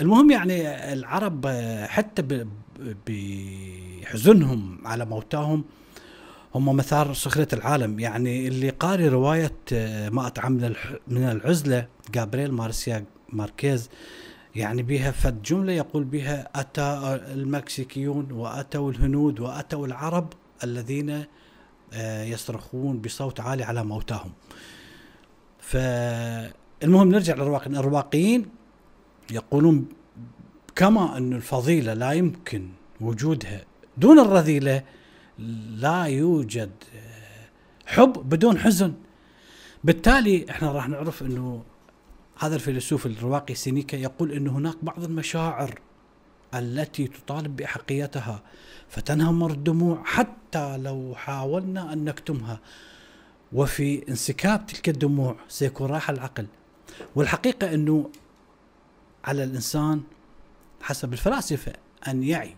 المهم 0.00 0.30
يعني 0.30 0.68
العرب 0.92 1.46
حتى 1.86 2.46
بحزنهم 3.06 4.78
على 4.86 5.04
موتاهم. 5.04 5.64
هم 6.54 6.76
مثار 6.76 7.14
سخرية 7.14 7.48
العالم. 7.52 8.00
يعني 8.00 8.48
اللي 8.48 8.70
قاري 8.70 9.08
رواية 9.08 9.56
ما 10.08 10.26
أطعم 10.26 10.52
من 11.08 11.24
العزلة 11.24 11.86
جابريل 12.14 12.52
مارسيا 12.52 13.04
ماركيز 13.28 13.90
يعني 14.54 14.82
بها 14.82 15.10
فد 15.10 15.42
جملة 15.42 15.72
يقول 15.72 16.04
بها 16.04 16.48
أتى 16.54 17.20
المكسيكيون 17.34 18.32
وأتوا 18.32 18.90
الهنود 18.90 19.40
وأتوا 19.40 19.86
العرب 19.86 20.32
الذين 20.64 21.24
آه، 21.92 22.24
يصرخون 22.24 22.98
بصوت 22.98 23.40
عالي 23.40 23.64
على 23.64 23.84
موتاهم. 23.84 24.32
فالمهم 25.60 27.08
نرجع 27.08 27.34
للرواقيين. 27.34 27.76
الرواقيين 27.76 28.46
يقولون 29.30 29.88
كما 30.76 31.16
أن 31.16 31.32
الفضيلة 31.32 31.94
لا 31.94 32.12
يمكن 32.12 32.68
وجودها 33.00 33.64
دون 33.96 34.18
الرذيلة 34.18 34.82
لا 35.38 36.04
يوجد 36.04 36.70
حب 37.86 38.12
بدون 38.12 38.58
حزن. 38.58 38.94
بالتالي 39.84 40.50
إحنا 40.50 40.72
راح 40.72 40.88
نعرف 40.88 41.22
إنه 41.22 41.64
هذا 42.38 42.54
الفيلسوف 42.54 43.06
الرواقي 43.06 43.54
سينيكا 43.54 43.96
يقول 43.96 44.32
ان 44.32 44.48
هناك 44.48 44.76
بعض 44.82 45.04
المشاعر 45.04 45.80
التي 46.54 47.06
تطالب 47.06 47.56
بأحقيتها 47.56 48.42
فتنهمر 48.88 49.50
الدموع 49.50 50.02
حتى 50.04 50.76
لو 50.76 51.14
حاولنا 51.16 51.92
أن 51.92 52.04
نكتمها. 52.04 52.60
وفي 53.52 54.08
انسكاب 54.08 54.66
تلك 54.66 54.88
الدموع 54.88 55.36
سيكون 55.48 55.90
راح 55.90 56.10
العقل. 56.10 56.46
والحقيقة 57.14 57.74
إنه 57.74 58.10
على 59.24 59.44
الإنسان 59.44 60.02
حسب 60.82 61.12
الفلاسفة 61.12 61.72
أن 62.08 62.22
يعي 62.22 62.56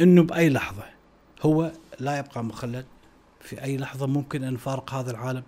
إنه 0.00 0.22
بأي 0.22 0.50
لحظة 0.50 0.95
هو 1.42 1.72
لا 2.00 2.18
يبقى 2.18 2.44
مخلد 2.44 2.84
في 3.40 3.62
أي 3.62 3.76
لحظة 3.76 4.06
ممكن 4.06 4.44
أن 4.44 4.54
نفارق 4.54 4.94
هذا 4.94 5.10
العالم. 5.10 5.42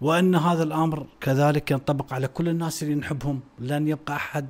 وأن 0.00 0.34
هذا 0.34 0.62
الأمر 0.62 1.06
كذلك 1.20 1.70
ينطبق 1.70 2.14
على 2.14 2.28
كل 2.28 2.48
الناس 2.48 2.82
اللي 2.82 2.94
نحبهم. 2.94 3.40
لن 3.58 3.88
يبقى 3.88 4.16
أحد 4.16 4.48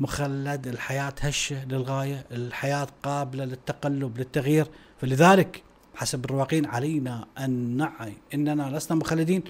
مخلد. 0.00 0.66
الحياة 0.66 1.14
هشة 1.20 1.64
للغاية. 1.64 2.26
الحياة 2.32 2.86
قابلة 3.02 3.44
للتقلب 3.44 4.18
للتغيير. 4.18 4.66
فلذلك 5.00 5.62
حسب 5.94 6.24
الرواقين 6.24 6.66
علينا 6.66 7.26
أن 7.38 7.76
نعي 7.76 8.14
إننا 8.34 8.76
لسنا 8.76 8.98
مخلدين. 8.98 9.42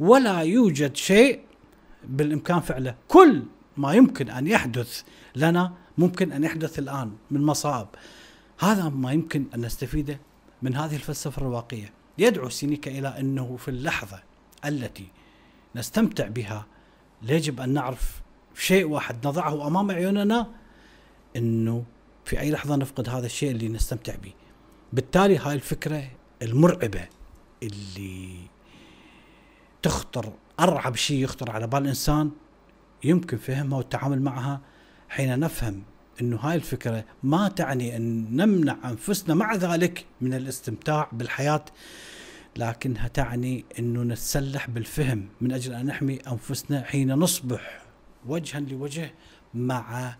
ولا 0.00 0.40
يوجد 0.40 0.96
شيء 0.96 1.40
بالإمكان 2.04 2.60
فعله. 2.60 2.94
كل 3.08 3.42
ما 3.76 3.92
يمكن 3.92 4.30
أن 4.30 4.46
يحدث 4.46 5.02
لنا 5.36 5.72
ممكن 5.98 6.32
أن 6.32 6.44
يحدث 6.44 6.78
الآن 6.78 7.12
من 7.30 7.42
مصائب 7.42 7.86
هذا 8.58 8.88
ما 8.88 9.12
يمكن 9.12 9.44
أن 9.54 9.60
نستفيده 9.60 10.20
من 10.62 10.76
هذه 10.76 10.94
الفلسفة 10.94 11.42
الرواقية. 11.42 11.92
يدعو 12.18 12.48
سينيكا 12.48 12.90
إلى 12.90 13.08
أنه 13.08 13.56
في 13.56 13.68
اللحظة 13.68 14.22
التي 14.64 15.06
نستمتع 15.76 16.28
بها 16.28 16.66
يجب 17.22 17.60
أن 17.60 17.68
نعرف 17.68 18.20
شيء 18.54 18.84
واحد 18.84 19.26
نضعه 19.26 19.66
أمام 19.66 19.90
عيوننا 19.90 20.46
إنه 21.36 21.84
في 22.24 22.40
أي 22.40 22.50
لحظة 22.50 22.76
نفقد 22.76 23.08
هذا 23.08 23.26
الشيء 23.26 23.50
اللي 23.50 23.68
نستمتع 23.68 24.14
به. 24.16 24.32
بالتالي 24.92 25.38
هاي 25.38 25.54
الفكرة 25.54 26.04
المرعبة 26.42 27.08
اللي 27.62 28.36
تخطر 29.82 30.32
أرعب 30.60 30.96
شيء 30.96 31.24
يخطر 31.24 31.50
على 31.50 31.66
بال 31.66 31.82
الإنسان 31.82 32.30
يمكن 33.04 33.36
فهمها 33.36 33.78
والتعامل 33.78 34.22
معها 34.22 34.60
حين 35.08 35.38
نفهم 35.38 35.82
إنه 36.20 36.36
هاي 36.36 36.54
الفكرة 36.56 37.04
ما 37.22 37.48
تعني 37.48 37.96
أن 37.96 38.36
نمنع 38.36 38.76
أنفسنا 38.84 39.34
مع 39.34 39.54
ذلك 39.54 40.04
من 40.20 40.34
الاستمتاع 40.34 41.08
بالحياة 41.12 41.64
لكنها 42.56 43.08
تعني 43.08 43.64
إنه 43.78 44.02
نتسلح 44.02 44.70
بالفهم 44.70 45.28
من 45.40 45.52
أجل 45.52 45.74
أن 45.74 45.86
نحمي 45.86 46.16
أنفسنا 46.16 46.82
حين 46.82 47.14
نصبح 47.14 47.82
وجها 48.26 48.60
لوجه 48.60 49.10
مع 49.54 50.16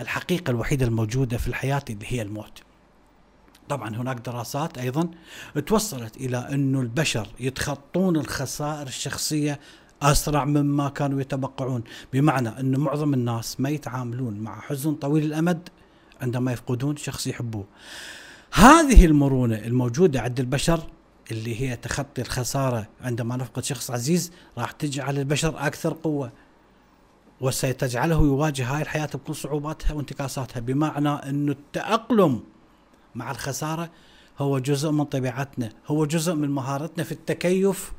الحقيقة 0.00 0.50
الوحيدة 0.50 0.86
الموجودة 0.86 1.38
في 1.38 1.48
الحياة 1.48 1.82
اللي 1.90 2.06
هي 2.08 2.22
الموت. 2.22 2.62
طبعا 3.68 3.96
هناك 3.96 4.16
دراسات 4.16 4.78
أيضا 4.78 5.10
توصلت 5.66 6.16
إلى 6.16 6.36
إنه 6.36 6.80
البشر 6.80 7.28
يتخطون 7.40 8.16
الخسائر 8.16 8.86
الشخصية 8.86 9.60
أسرع 10.02 10.44
مما 10.44 10.88
كانوا 10.88 11.20
يتوقعون 11.20 11.82
بمعنى 12.12 12.48
أن 12.48 12.80
معظم 12.80 13.14
الناس 13.14 13.60
ما 13.60 13.70
يتعاملون 13.70 14.40
مع 14.40 14.60
حزن 14.60 14.94
طويل 14.94 15.24
الأمد 15.24 15.68
عندما 16.20 16.52
يفقدون 16.52 16.96
شخص 16.96 17.26
يحبوه. 17.26 17.64
هذه 18.52 19.04
المرونة 19.04 19.54
الموجودة 19.54 20.20
عند 20.20 20.40
البشر 20.40 20.80
اللي 21.30 21.60
هي 21.60 21.76
تخطي 21.76 22.22
الخسارة 22.22 22.88
عندما 23.00 23.36
نفقد 23.36 23.64
شخص 23.64 23.90
عزيز 23.90 24.32
راح 24.58 24.70
تجعل 24.70 25.18
البشر 25.18 25.66
أكثر 25.66 25.92
قوة 25.92 26.32
وستجعله 27.40 28.16
يواجه 28.22 28.66
هاي 28.76 28.82
الحياة 28.82 29.08
بكل 29.14 29.34
صعوباتها 29.34 29.94
وانتكاساتها. 29.94 30.60
بمعنى 30.60 31.08
انه 31.08 31.52
التأقلم 31.52 32.40
مع 33.14 33.30
الخسارة 33.30 33.90
هو 34.38 34.58
جزء 34.58 34.90
من 34.90 35.04
طبيعتنا 35.04 35.68
هو 35.86 36.04
جزء 36.04 36.34
من 36.34 36.50
مهارتنا 36.50 37.04
في 37.04 37.12
التكيف 37.12 37.92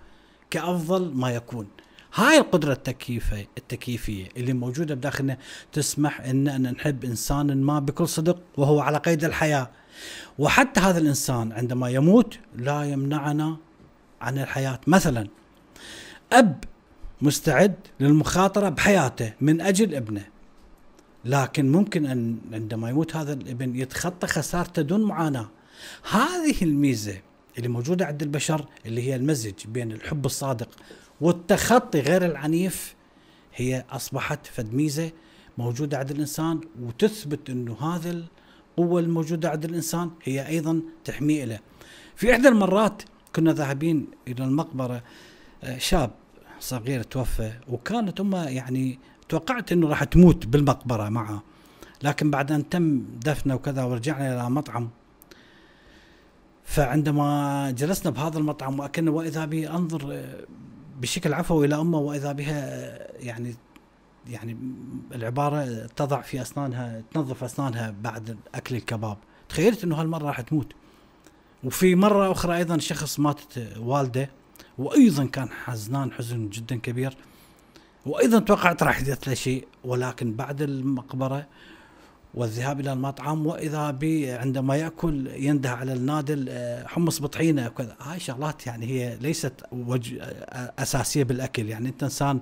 كأفضل 0.50 1.14
ما 1.14 1.30
يكون. 1.32 1.68
هاي 2.14 2.38
القدرة 2.38 2.74
التكييفية 2.74 3.48
التكييفية 3.58 4.28
اللي 4.38 4.54
موجودة 4.54 4.96
بداخلنا 4.96 5.38
تسمح 5.74 6.22
ان 6.22 6.48
إن 6.48 6.72
نحب 6.72 7.06
انسان 7.06 7.62
ما 7.62 7.80
بكل 7.80 8.08
صدق 8.08 8.40
وهو 8.58 8.80
على 8.80 8.98
قيد 8.98 9.24
الحياة. 9.24 9.70
وحتى 10.40 10.80
هذا 10.80 11.00
الإنسان 11.00 11.52
عندما 11.52 11.90
يموت 11.90 12.40
لا 12.56 12.84
يمنعنا 12.84 13.58
عن 14.22 14.38
الحياة. 14.38 14.80
مثلا 14.88 15.28
أب 16.34 16.64
مستعد 17.22 17.76
للمخاطرة 18.00 18.70
بحياته 18.70 19.34
من 19.42 19.62
أجل 19.62 19.96
ابنه. 19.96 20.26
لكن 21.26 21.72
ممكن 21.72 22.06
أن 22.06 22.38
عندما 22.54 22.90
يموت 22.90 23.16
هذا 23.16 23.34
الابن 23.34 23.76
يتخطى 23.76 24.28
خسارته 24.28 24.82
دون 24.82 25.02
معاناة. 25.02 25.50
هذه 26.12 26.56
الميزة 26.62 27.22
اللي 27.58 27.68
موجودة 27.68 28.06
عند 28.06 28.22
البشر 28.22 28.66
اللي 28.86 29.02
هي 29.08 29.16
المزج 29.16 29.54
بين 29.68 29.92
الحب 29.92 30.26
الصادق 30.26 30.70
والتخطي 31.22 32.00
غير 32.00 32.26
العنيف 32.26 32.96
هي 33.56 33.86
أصبحت 33.90 34.48
فد 34.48 34.74
ميزه 34.74 35.12
موجودة 35.58 35.98
عند 35.98 36.12
الإنسان 36.12 36.62
وتثبت 36.82 37.50
إنه 37.50 37.96
هذا 37.96 38.12
القوة 38.78 39.00
الموجودة 39.00 39.50
عند 39.50 39.66
الإنسان 39.66 40.12
هي 40.24 40.48
أيضا 40.48 40.82
تحميه 41.06 41.46
له. 41.46 41.60
في 42.16 42.32
إحدى 42.32 42.48
المرات 42.48 43.04
كنا 43.36 43.54
ذاهبين 43.54 44.08
إلى 44.28 44.44
المقبرة 44.44 45.04
آه، 45.64 45.78
شاب 45.78 46.12
صغير 46.60 47.04
توفى 47.04 47.52
وكانت 47.68 48.20
أمه 48.20 48.50
يعني 48.50 49.00
توقعت 49.30 49.72
إنه 49.72 49.88
راح 49.88 50.04
تموت 50.04 50.46
بالمقبرة 50.46 51.10
معه 51.10 51.44
لكن 52.04 52.32
بعد 52.32 52.52
أن 52.52 52.70
تم 52.70 53.06
دفنه 53.26 53.56
وكذا 53.56 53.84
ورجعنا 53.84 54.34
إلى 54.34 54.50
مطعم 54.50 54.90
فعندما 56.64 57.72
جلسنا 57.78 58.12
بهذا 58.12 58.38
المطعم 58.38 58.80
وأكلنا 58.80 59.12
وإذا 59.12 59.46
بي 59.46 59.70
أنظر 59.70 60.14
آه، 60.14 60.46
بشكل 61.02 61.34
عفوي 61.34 61.66
إلى 61.66 61.76
أمه 61.76 61.98
وإذا 61.98 62.32
بها 62.32 62.98
يعني 63.24 63.56
يعني 64.30 64.58
العبارة 65.12 65.86
تضع 65.96 66.22
في 66.22 66.42
أسنانها 66.42 67.04
تنظف 67.14 67.44
أسنانها 67.44 67.96
بعد 68.02 68.38
أكل 68.56 68.76
الكباب. 68.76 69.18
تخيلت 69.50 69.84
إنه 69.84 70.02
هالمرة 70.02 70.28
راح 70.28 70.42
تموت. 70.42 70.74
وفي 71.64 71.96
مرة 71.96 72.32
أخرى 72.32 72.58
أيضا 72.58 72.78
شخص 72.78 73.20
ماتت 73.20 73.74
والدة 73.80 74.30
وأيضا 74.78 75.26
كان 75.26 75.50
حزنان 75.50 76.12
حزن 76.12 76.50
جدا 76.50 76.76
كبير 76.76 77.18
وأيضا 78.06 78.40
توقعت 78.40 78.84
راح 78.84 79.02
يحدث 79.02 79.28
له 79.28 79.34
شيء 79.34 79.68
ولكن 79.84 80.34
بعد 80.34 80.62
المقبرة 80.62 81.48
والذهاب 82.34 82.80
إلى 82.80 82.94
المطعم 82.94 83.48
وإذا 83.48 83.92
بي 83.92 84.32
عندما 84.32 84.76
يأكل 84.76 85.28
ينده 85.28 85.72
على 85.72 85.94
النادل 85.94 86.46
آه، 86.50 86.88
حمص 86.88 87.22
بطحينة 87.22 87.68
وكذا. 87.68 87.96
هاي 88.02 88.20
شغلات 88.20 88.68
يعني 88.68 88.86
هي 88.86 89.18
ليست 89.22 89.54
وج... 89.72 90.18
آه، 90.22 90.74
أساسية 90.80 91.24
بالأكل. 91.24 91.70
يعني 91.70 91.90
أنت 91.90 92.04
إنسان 92.04 92.42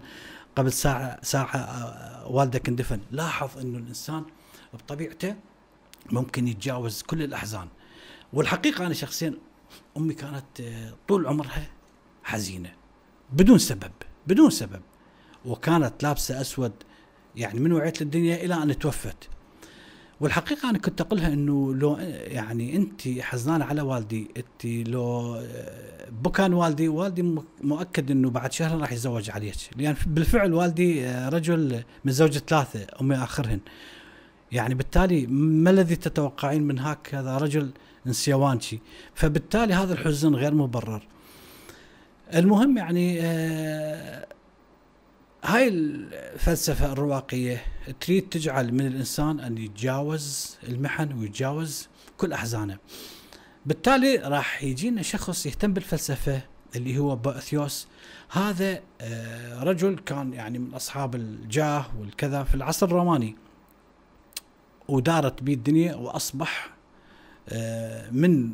قبل 0.55 0.71
ساعة 0.71 1.19
ساعة 1.23 1.55
آه، 1.55 2.27
والدك 2.27 2.69
اندفن 2.69 2.99
لاحظ 3.11 3.59
إنه 3.59 3.77
الإنسان 3.77 4.23
بطبيعته 4.73 5.35
ممكن 6.11 6.47
يتجاوز 6.47 7.01
كل 7.01 7.23
الأحزان. 7.23 7.67
والحقيقة 8.33 8.85
أنا 8.85 8.93
شخصيا 8.93 9.33
أمي 9.97 10.13
كانت 10.13 10.45
طول 11.07 11.27
عمرها 11.27 11.67
حزينة 12.23 12.71
بدون 13.33 13.57
سبب 13.57 13.91
بدون 14.27 14.49
سبب. 14.49 14.81
وكانت 15.45 16.03
لابسة 16.03 16.41
أسود 16.41 16.73
يعني 17.35 17.59
من 17.59 17.71
وعيت 17.71 18.01
للدنيا 18.01 18.35
إلى 18.35 18.53
أن 18.53 18.79
توفت. 18.79 19.29
والحقيقة 20.21 20.69
أنا 20.69 20.77
كنت 20.77 21.01
أقولها 21.01 21.33
إنه 21.33 21.75
لو 21.75 21.97
يعني 22.27 22.75
أنت 22.75 23.01
حزنانة 23.19 23.65
على 23.65 23.81
والدي 23.81 24.27
أنت 24.37 24.87
لو 24.89 25.41
بكان 26.11 26.53
والدي 26.53 26.87
والدي 26.87 27.35
مؤكد 27.61 28.11
إنه 28.11 28.29
بعد 28.29 28.51
شهر 28.51 28.79
راح 28.79 28.91
يتزوج 28.91 29.29
عليك. 29.29 29.55
لأن 29.75 29.83
يعني 29.83 29.97
بالفعل 30.07 30.53
والدي 30.53 31.05
رجل 31.09 31.83
من 32.05 32.11
زوجة 32.11 32.39
ثلاثة 32.39 32.87
امي 33.01 33.15
آخرهن. 33.15 33.59
يعني 34.51 34.73
بالتالي 34.73 35.27
ما 35.27 35.69
الذي 35.69 35.95
تتوقعين 35.95 36.63
من 36.63 36.79
هكذا 36.79 37.37
رجل 37.37 37.71
نسيوانشي 38.05 38.79
فبالتالي 39.13 39.73
هذا 39.73 39.93
الحزن 39.93 40.35
غير 40.35 40.53
مبرر. 40.53 41.07
المهم 42.33 42.77
يعني 42.77 43.21
آه 43.21 44.27
هاي 45.43 45.67
الفلسفة 45.67 46.91
الرواقية 46.91 47.63
تريد 48.01 48.29
تجعل 48.29 48.73
من 48.73 48.87
الإنسان 48.87 49.39
أن 49.39 49.57
يتجاوز 49.57 50.57
المحن 50.67 51.13
ويتجاوز 51.13 51.87
كل 52.17 52.33
أحزانه. 52.33 52.77
بالتالي 53.65 54.15
راح 54.15 54.63
يجينا 54.63 55.01
شخص 55.01 55.45
يهتم 55.45 55.73
بالفلسفة 55.73 56.41
اللي 56.75 56.97
هو 56.97 57.15
بأثيوس. 57.15 57.87
هذا 58.29 58.81
آه، 59.01 59.63
رجل 59.63 59.99
كان 59.99 60.33
يعني 60.33 60.59
من 60.59 60.73
أصحاب 60.73 61.15
الجاه 61.15 61.85
والكذا 61.99 62.43
في 62.43 62.55
العصر 62.55 62.85
الروماني. 62.85 63.35
ودارت 64.87 65.43
به 65.43 65.53
الدنيا 65.53 65.95
وأصبح 65.95 66.78
من 68.11 68.51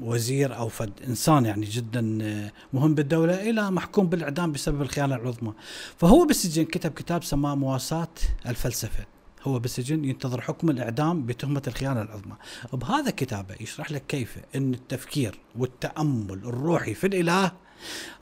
وزير 0.00 0.56
أو 0.56 0.68
فد 0.68 0.92
إنسان 1.08 1.46
يعني 1.46 1.66
جدا 1.66 2.18
آه، 2.22 2.52
مهم 2.72 2.94
بالدولة 2.94 3.50
إلى 3.50 3.70
محكوم 3.70 4.06
بالإعدام 4.06 4.52
بسبب 4.52 4.82
الخيانة 4.82 5.14
العظمى. 5.16 5.52
فهو 5.98 6.26
بالسجن 6.26 6.64
كتب 6.64 6.90
كتاب 6.90 7.24
سماه 7.24 7.54
مواساة 7.54 8.08
الفلسفة. 8.46 9.04
هو 9.42 9.58
بالسجن 9.58 10.04
ينتظر 10.04 10.40
حكم 10.40 10.70
الإعدام 10.70 11.26
بتهمة 11.26 11.62
الخيانة 11.66 12.02
العظمى. 12.02 12.36
بهذا 12.72 13.10
كتابه 13.10 13.54
يشرح 13.60 13.92
لك 13.92 14.06
كيف 14.08 14.38
إن 14.56 14.74
التفكير 14.74 15.38
والتأمل 15.58 16.38
الروحي 16.44 16.94
في 16.94 17.06
الإله 17.06 17.52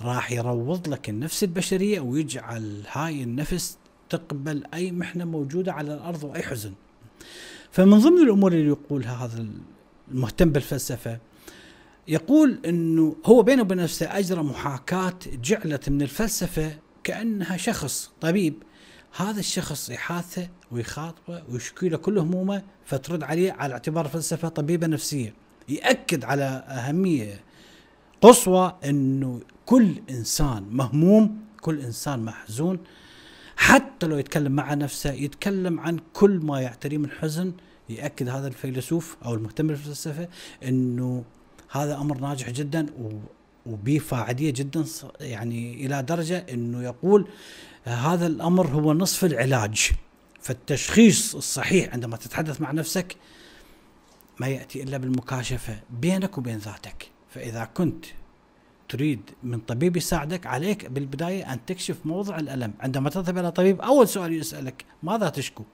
راح 0.02 0.32
يروض 0.32 0.88
لك 0.88 1.10
النفس 1.10 1.44
البشرية 1.44 2.00
ويجعل 2.00 2.82
هاي 2.92 3.22
النفس 3.22 3.78
تقبل 4.08 4.64
أي 4.74 4.92
محنة 4.92 5.24
موجودة 5.24 5.72
على 5.72 5.94
الأرض 5.94 6.24
وأي 6.24 6.42
حزن. 6.42 6.72
فمن 7.70 7.98
ضمن 7.98 8.22
الأمور 8.22 8.52
اللي 8.52 8.68
يقولها 8.68 9.24
هذا 9.24 9.46
المهتم 10.10 10.50
بالفلسفة 10.50 11.18
يقول 12.08 12.58
إنه 12.66 13.16
هو 13.26 13.42
بينه 13.42 13.62
وبين 13.62 13.78
نفسه 13.78 14.18
أجرى 14.18 14.42
محاكاة 14.42 15.18
جعلت 15.42 15.88
من 15.88 16.02
الفلسفة 16.02 16.78
كأنها 17.04 17.56
شخص 17.56 18.12
طبيب. 18.20 18.54
هذا 19.16 19.40
الشخص 19.40 19.90
يحاثه 19.90 20.48
ويخاطبه 20.70 21.42
ويشكي 21.48 21.88
له 21.88 21.96
كل 21.96 22.18
همومه 22.18 22.62
فترد 22.84 23.22
عليه 23.22 23.52
على 23.52 23.72
اعتبار 23.72 24.04
الفلسفه 24.04 24.48
طبيبة 24.48 24.86
نفسية. 24.86 25.34
يأكد 25.68 26.24
على 26.24 26.44
أهمية 26.68 27.40
قصوى 28.20 28.76
إنه 28.84 29.40
كل 29.66 29.94
إنسان 30.10 30.62
مهموم 30.70 31.38
كل 31.60 31.80
إنسان 31.80 32.24
محزون. 32.24 32.78
حتى 33.56 34.06
لو 34.06 34.18
يتكلم 34.18 34.52
مع 34.52 34.74
نفسه 34.74 35.12
يتكلم 35.12 35.80
عن 35.80 35.98
كل 36.12 36.30
ما 36.30 36.60
يعتريه 36.60 36.98
من 36.98 37.10
حزن 37.10 37.52
يأكد 37.98 38.28
هذا 38.28 38.48
الفيلسوف 38.48 39.16
أو 39.24 39.34
المهتم 39.34 39.66
بالفلسفة 39.66 40.28
إنه 40.64 41.24
هذا 41.70 41.96
أمر 41.96 42.18
ناجح 42.18 42.50
جدا 42.50 42.86
وبه 43.66 43.98
فاعلية 43.98 44.50
جدا 44.50 44.84
يعني 45.20 45.86
إلى 45.86 46.02
درجة 46.02 46.38
إنه 46.38 46.82
يقول 46.82 47.28
هذا 47.84 48.26
الأمر 48.26 48.66
هو 48.66 48.92
نصف 48.92 49.24
العلاج. 49.24 49.90
فالتشخيص 50.40 51.34
الصحيح 51.34 51.92
عندما 51.92 52.16
تتحدث 52.16 52.60
مع 52.60 52.72
نفسك 52.72 53.16
ما 54.40 54.46
يأتي 54.46 54.82
إلا 54.82 54.96
بالمكاشفة 54.96 55.80
بينك 55.90 56.38
وبين 56.38 56.58
ذاتك. 56.58 57.10
فإذا 57.30 57.64
كنت 57.64 58.04
تريد 58.88 59.20
من 59.42 59.60
طبيب 59.60 59.96
يساعدك 59.96 60.46
عليك 60.46 60.86
بالبداية 60.86 61.52
أن 61.52 61.64
تكشف 61.66 61.96
موضع 62.04 62.38
الألم. 62.38 62.72
عندما 62.80 63.10
تذهب 63.10 63.38
إلى 63.38 63.50
طبيب 63.50 63.80
أول 63.80 64.08
سؤال 64.08 64.32
يسألك 64.32 64.84
ماذا 65.02 65.28
تشكو؟ 65.28 65.64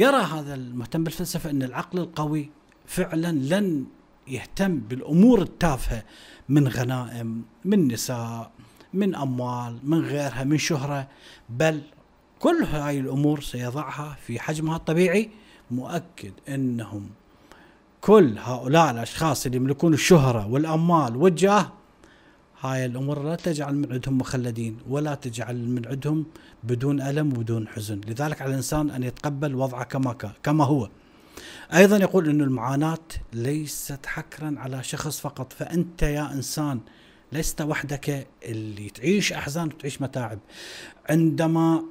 يرى 0.00 0.16
هذا 0.16 0.54
المهتم 0.54 1.04
بالفلسفة 1.04 1.50
أن 1.50 1.62
العقل 1.62 1.98
القوي 1.98 2.50
فعلا 2.86 3.32
لن 3.32 3.84
يهتم 4.28 4.78
بالأمور 4.78 5.42
التافهة 5.42 6.02
من 6.48 6.68
غنائم 6.68 7.44
من 7.64 7.88
نساء 7.88 8.50
من 8.94 9.14
أموال 9.14 9.78
من 9.82 10.00
غيرها 10.00 10.44
من 10.44 10.58
شهرة 10.58 11.08
بل 11.48 11.80
كل 12.38 12.62
هاي 12.62 13.00
الأمور 13.00 13.40
سيضعها 13.40 14.16
في 14.26 14.40
حجمها 14.40 14.76
الطبيعي. 14.76 15.30
مؤكد 15.70 16.32
أنهم 16.48 17.10
كل 18.00 18.38
هؤلاء 18.38 18.90
الأشخاص 18.90 19.46
اللي 19.46 19.56
يملكون 19.56 19.94
الشهرة 19.94 20.46
والأموال 20.46 21.16
والجاه 21.16 21.72
هاي 22.60 22.86
الأمور 22.86 23.22
لا 23.22 23.34
تجعل 23.34 23.74
من 23.74 23.92
عندهم 23.92 24.18
مخلدين 24.18 24.76
ولا 24.88 25.14
تجعل 25.14 25.68
من 25.68 25.86
عندهم 25.86 26.26
بدون 26.64 27.00
ألم 27.00 27.28
وبدون 27.28 27.68
حزن، 27.68 28.00
لذلك 28.06 28.42
على 28.42 28.50
الإنسان 28.50 28.90
أن 28.90 29.02
يتقبل 29.02 29.54
وضعه 29.54 29.84
كما 29.84 30.12
كان 30.12 30.32
كما 30.42 30.64
هو. 30.64 30.88
أيضا 31.74 31.96
يقول 31.96 32.28
انه 32.28 32.44
المعاناة 32.44 32.98
ليست 33.32 34.06
حكرا 34.06 34.54
على 34.58 34.82
شخص 34.82 35.20
فقط 35.20 35.52
فأنت 35.52 36.02
يا 36.02 36.32
إنسان 36.32 36.80
لست 37.32 37.60
وحدك 37.60 38.26
اللي 38.42 38.90
تعيش 38.90 39.32
أحزان 39.32 39.66
وتعيش 39.66 40.02
متاعب 40.02 40.38
عندما 41.10 41.84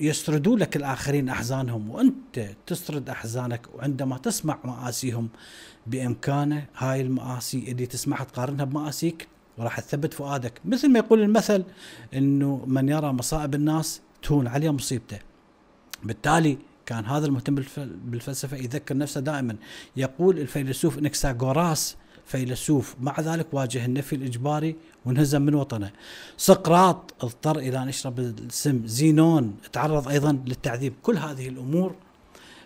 يسردوا 0.00 0.56
لك 0.56 0.76
الآخرين 0.76 1.28
أحزانهم 1.28 1.90
وأنت 1.90 2.50
تسرد 2.66 3.08
أحزانك 3.08 3.66
وعندما 3.74 4.18
تسمع 4.18 4.58
مآسيهم 4.64 5.28
بإمكانه 5.86 6.66
هاي 6.76 7.00
المآسي 7.00 7.70
اللي 7.72 7.86
تسمعها 7.86 8.24
تقارنها 8.24 8.64
بمآسيك 8.64 9.28
وراح 9.58 9.80
تثبت 9.80 10.14
فؤادك. 10.14 10.60
مثل 10.64 10.92
ما 10.92 10.98
يقول 10.98 11.22
المثل 11.22 11.64
إنه 12.14 12.64
من 12.66 12.88
يرى 12.88 13.12
مصائب 13.12 13.54
الناس 13.54 14.00
تهون 14.22 14.46
عليه 14.46 14.70
مصيبته. 14.70 15.18
بالتالي 16.02 16.58
كان 16.86 17.04
هذا 17.04 17.26
المهتم 17.26 17.54
بالفلسفة 18.04 18.56
يذكر 18.56 18.96
نفسه 18.96 19.20
دائما. 19.20 19.56
يقول 19.96 20.38
الفيلسوف 20.38 20.98
انكساغوراس 20.98 21.96
فيلسوف 22.26 22.94
مع 23.00 23.20
ذلك 23.20 23.46
واجه 23.52 23.84
النفي 23.84 24.16
الإجباري 24.16 24.76
وانهزم 25.04 25.42
من 25.42 25.54
وطنه. 25.54 25.90
سقراط 26.36 27.14
اضطر 27.24 27.58
إلى 27.58 27.82
أن 27.82 27.88
يشرب 27.88 28.18
السم. 28.18 28.86
زينون 28.86 29.56
تعرض 29.72 30.08
أيضا 30.08 30.32
للتعذيب. 30.46 30.94
كل 31.02 31.16
هذه 31.16 31.48
الأمور 31.48 31.94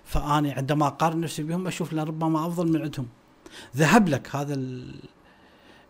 فاني 0.05 0.53
عندما 0.53 0.87
أقارن 0.87 1.21
نفسي 1.21 1.43
بهم 1.43 1.67
أشوف 1.67 1.93
لربما 1.93 2.47
أفضل 2.47 2.73
من 2.73 2.83
عندهم. 2.83 3.07
ذهب 3.77 4.09
لك 4.09 4.37
هذا 4.37 4.55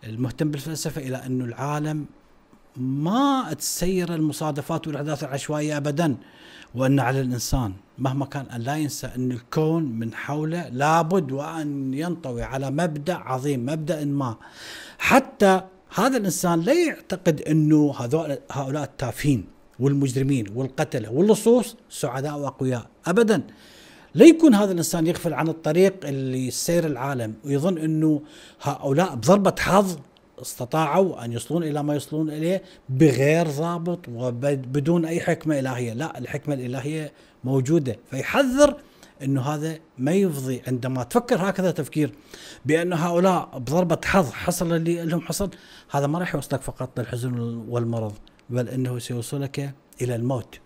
المهتم 0.04 0.50
بالفلسفة 0.50 1.00
إلى 1.00 1.16
انه 1.16 1.44
العالم 1.44 2.06
ما 2.76 3.54
تسير 3.58 4.14
المصادفات 4.14 4.86
والأحداث 4.86 5.24
العشوائية 5.24 5.76
ابدا 5.76 6.16
وأن 6.74 7.00
على 7.00 7.20
الإنسان 7.20 7.72
مهما 7.98 8.26
كان 8.26 8.46
أن 8.46 8.60
لا 8.60 8.76
ينسى 8.76 9.06
أن 9.06 9.32
الكون 9.32 9.82
من 9.82 10.14
حوله 10.14 10.68
لابد 10.68 11.32
وأن 11.32 11.94
ينطوي 11.94 12.42
على 12.42 12.70
مبدأ 12.70 13.14
عظيم 13.14 13.66
مبدأ 13.66 14.04
ما. 14.04 14.36
حتى 14.98 15.60
هذا 15.94 16.16
الإنسان 16.16 16.60
لا 16.60 16.72
يعتقد 16.72 17.40
أنه 17.40 17.94
هؤلاء 18.50 18.84
التافهين 18.84 19.46
والمجرمين 19.78 20.46
والقتلة 20.54 21.12
واللصوص 21.12 21.76
سعداء 21.90 22.38
وأقوياء 22.38 22.86
ابدا. 23.06 23.42
لا 24.14 24.26
يكون 24.26 24.54
هذا 24.54 24.72
الإنسان 24.72 25.06
يغفل 25.06 25.34
عن 25.34 25.48
الطريق 25.48 25.94
اللي 26.04 26.50
سير 26.50 26.86
العالم 26.86 27.34
ويظن 27.44 27.78
إنه 27.78 28.22
هؤلاء 28.62 29.14
بضربة 29.14 29.54
حظ 29.58 29.98
استطاعوا 30.42 31.24
أن 31.24 31.32
يصلون 31.32 31.62
إلى 31.62 31.82
ما 31.82 31.94
يصلون 31.94 32.30
إليه 32.30 32.62
بغير 32.88 33.48
ضابط 33.48 34.08
وبدون 34.08 35.04
أي 35.04 35.20
حكمة 35.20 35.58
إلهية، 35.58 35.92
لا 35.92 36.18
الحكمة 36.18 36.54
الإلهية 36.54 37.12
موجودة. 37.44 37.96
فيحذر 38.10 38.76
إنه 39.22 39.42
هذا 39.42 39.78
ما 39.98 40.12
يفضي 40.12 40.62
عندما 40.66 41.02
تفكر 41.02 41.50
هكذا 41.50 41.70
تفكير 41.70 42.12
بأن 42.66 42.92
هؤلاء 42.92 43.58
بضربة 43.58 43.98
حظ 44.04 44.30
حصل 44.30 44.72
اللي 44.72 45.04
لهم 45.04 45.20
حصل. 45.20 45.50
هذا 45.90 46.06
ما 46.06 46.18
راح 46.18 46.34
يوصلك 46.34 46.62
فقط 46.62 47.00
للحزن 47.00 47.38
والمرض 47.68 48.12
بل 48.50 48.68
إنه 48.68 48.98
سيوصلك 48.98 49.74
إلى 50.02 50.14
الموت. 50.14 50.60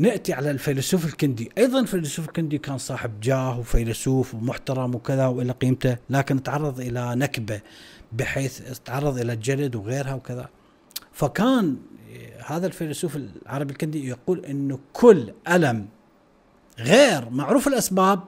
نأتي 0.00 0.32
على 0.32 0.50
الفيلسوف 0.50 1.04
الكندي، 1.04 1.50
أيضا 1.58 1.80
الفيلسوف 1.80 2.28
الكندي 2.28 2.58
كان 2.58 2.78
صاحب 2.78 3.20
جاه 3.20 3.58
وفيلسوف 3.58 4.34
ومحترم 4.34 4.94
وكذا 4.94 5.26
وإلى 5.26 5.52
قيمته، 5.52 5.96
لكن 6.10 6.42
تعرض 6.42 6.80
إلى 6.80 7.14
نكبة 7.14 7.60
بحيث 8.12 8.78
تعرض 8.78 9.18
إلى 9.18 9.32
الجلد 9.32 9.76
وغيرها 9.76 10.14
وكذا. 10.14 10.48
فكان 11.12 11.76
هذا 12.46 12.66
الفيلسوف 12.66 13.16
العربي 13.16 13.72
الكندي 13.72 14.08
يقول 14.08 14.44
إنه 14.44 14.78
كل 14.92 15.32
ألم 15.48 15.88
غير 16.78 17.30
معروف 17.30 17.68
الأسباب 17.68 18.20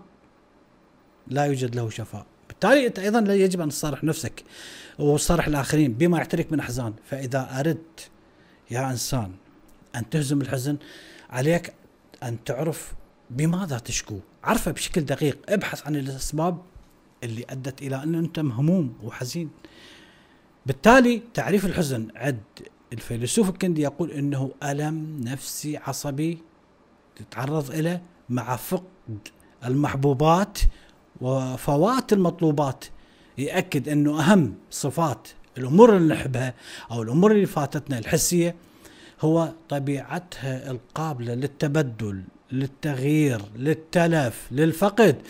لا 1.26 1.44
يوجد 1.44 1.76
له 1.76 1.90
شفاء. 1.90 2.26
بالتالي 2.48 2.86
أنت 2.86 2.98
أيضا 2.98 3.34
يجب 3.34 3.60
أن 3.60 3.68
تصارح 3.68 4.04
نفسك 4.04 4.44
وتصارح 4.98 5.46
الآخرين 5.46 5.92
بما 5.92 6.18
يعتريك 6.18 6.52
من 6.52 6.60
أحزان. 6.60 6.94
فإذا 7.04 7.60
أردت 7.60 8.10
يا 8.70 8.90
إنسان 8.90 9.32
أن 9.96 10.10
تهزم 10.10 10.40
الحزن 10.40 10.76
عليك 11.32 11.74
أن 12.22 12.44
تعرف 12.44 12.94
بماذا 13.30 13.78
تشكو. 13.78 14.18
عرفه 14.44 14.70
بشكل 14.70 15.00
دقيق. 15.00 15.38
ابحث 15.48 15.86
عن 15.86 15.96
الأسباب 15.96 16.62
اللي 17.24 17.44
أدت 17.50 17.82
إلى 17.82 18.02
أن 18.02 18.14
أنت 18.14 18.40
مهموم 18.40 18.94
وحزين. 19.02 19.50
بالتالي 20.66 21.22
تعريف 21.34 21.66
الحزن. 21.66 22.08
عند 22.16 22.40
الفيلسوف 22.92 23.48
الكندي 23.48 23.82
يقول 23.82 24.10
إنه 24.10 24.50
ألم 24.62 25.20
نفسي 25.24 25.76
عصبي 25.76 26.38
تتعرض 27.16 27.70
اليه 27.70 28.02
مع 28.28 28.56
فقد 28.56 29.28
المحبوبات 29.64 30.58
وفوات 31.20 32.12
المطلوبات. 32.12 32.84
يأكد 33.38 33.88
أنه 33.88 34.20
أهم 34.20 34.54
صفات 34.70 35.28
الأمور 35.58 35.96
اللي 35.96 36.14
نحبها 36.14 36.54
أو 36.90 37.02
الأمور 37.02 37.32
اللي 37.32 37.46
فاتتنا 37.46 37.98
الحسية 37.98 38.54
هو 39.22 39.52
طبيعتها 39.68 40.70
القابلة 40.70 41.34
للتبدل 41.34 42.22
للتغيير 42.52 43.42
للتلف 43.56 44.48
للفقد 44.50 45.22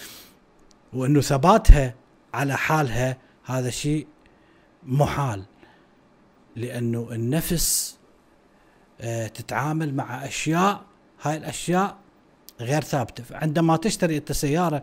وأنه 0.92 1.20
ثباتها 1.20 1.94
على 2.35 2.57
حالها 2.57 3.16
هذا 3.44 3.70
شيء 3.70 4.07
محال 4.83 5.42
لأنه 6.57 7.09
النفس 7.12 7.98
آه، 9.00 9.26
تتعامل 9.26 9.94
مع 9.94 10.26
أشياء 10.26 10.83
هاي 11.22 11.37
الأشياء 11.37 11.96
غير 12.61 12.83
ثابتة. 12.83 13.24
عندما 13.37 13.76
تشتري 13.76 14.16
أنت 14.16 14.33
سيارة 14.33 14.83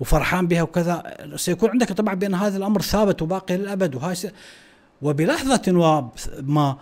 وفرحان 0.00 0.46
بها 0.46 0.62
وكذا 0.62 1.16
سيكون 1.36 1.70
عندك 1.70 1.92
طبعا 1.92 2.14
بأن 2.14 2.34
هذا 2.34 2.56
الأمر 2.56 2.82
ثابت 2.82 3.22
وباقي 3.22 3.56
للأبد 3.56 3.94
وهاي 3.94 4.14
س... 4.14 4.26
وبلحظة 5.02 5.72
ما 6.40 6.78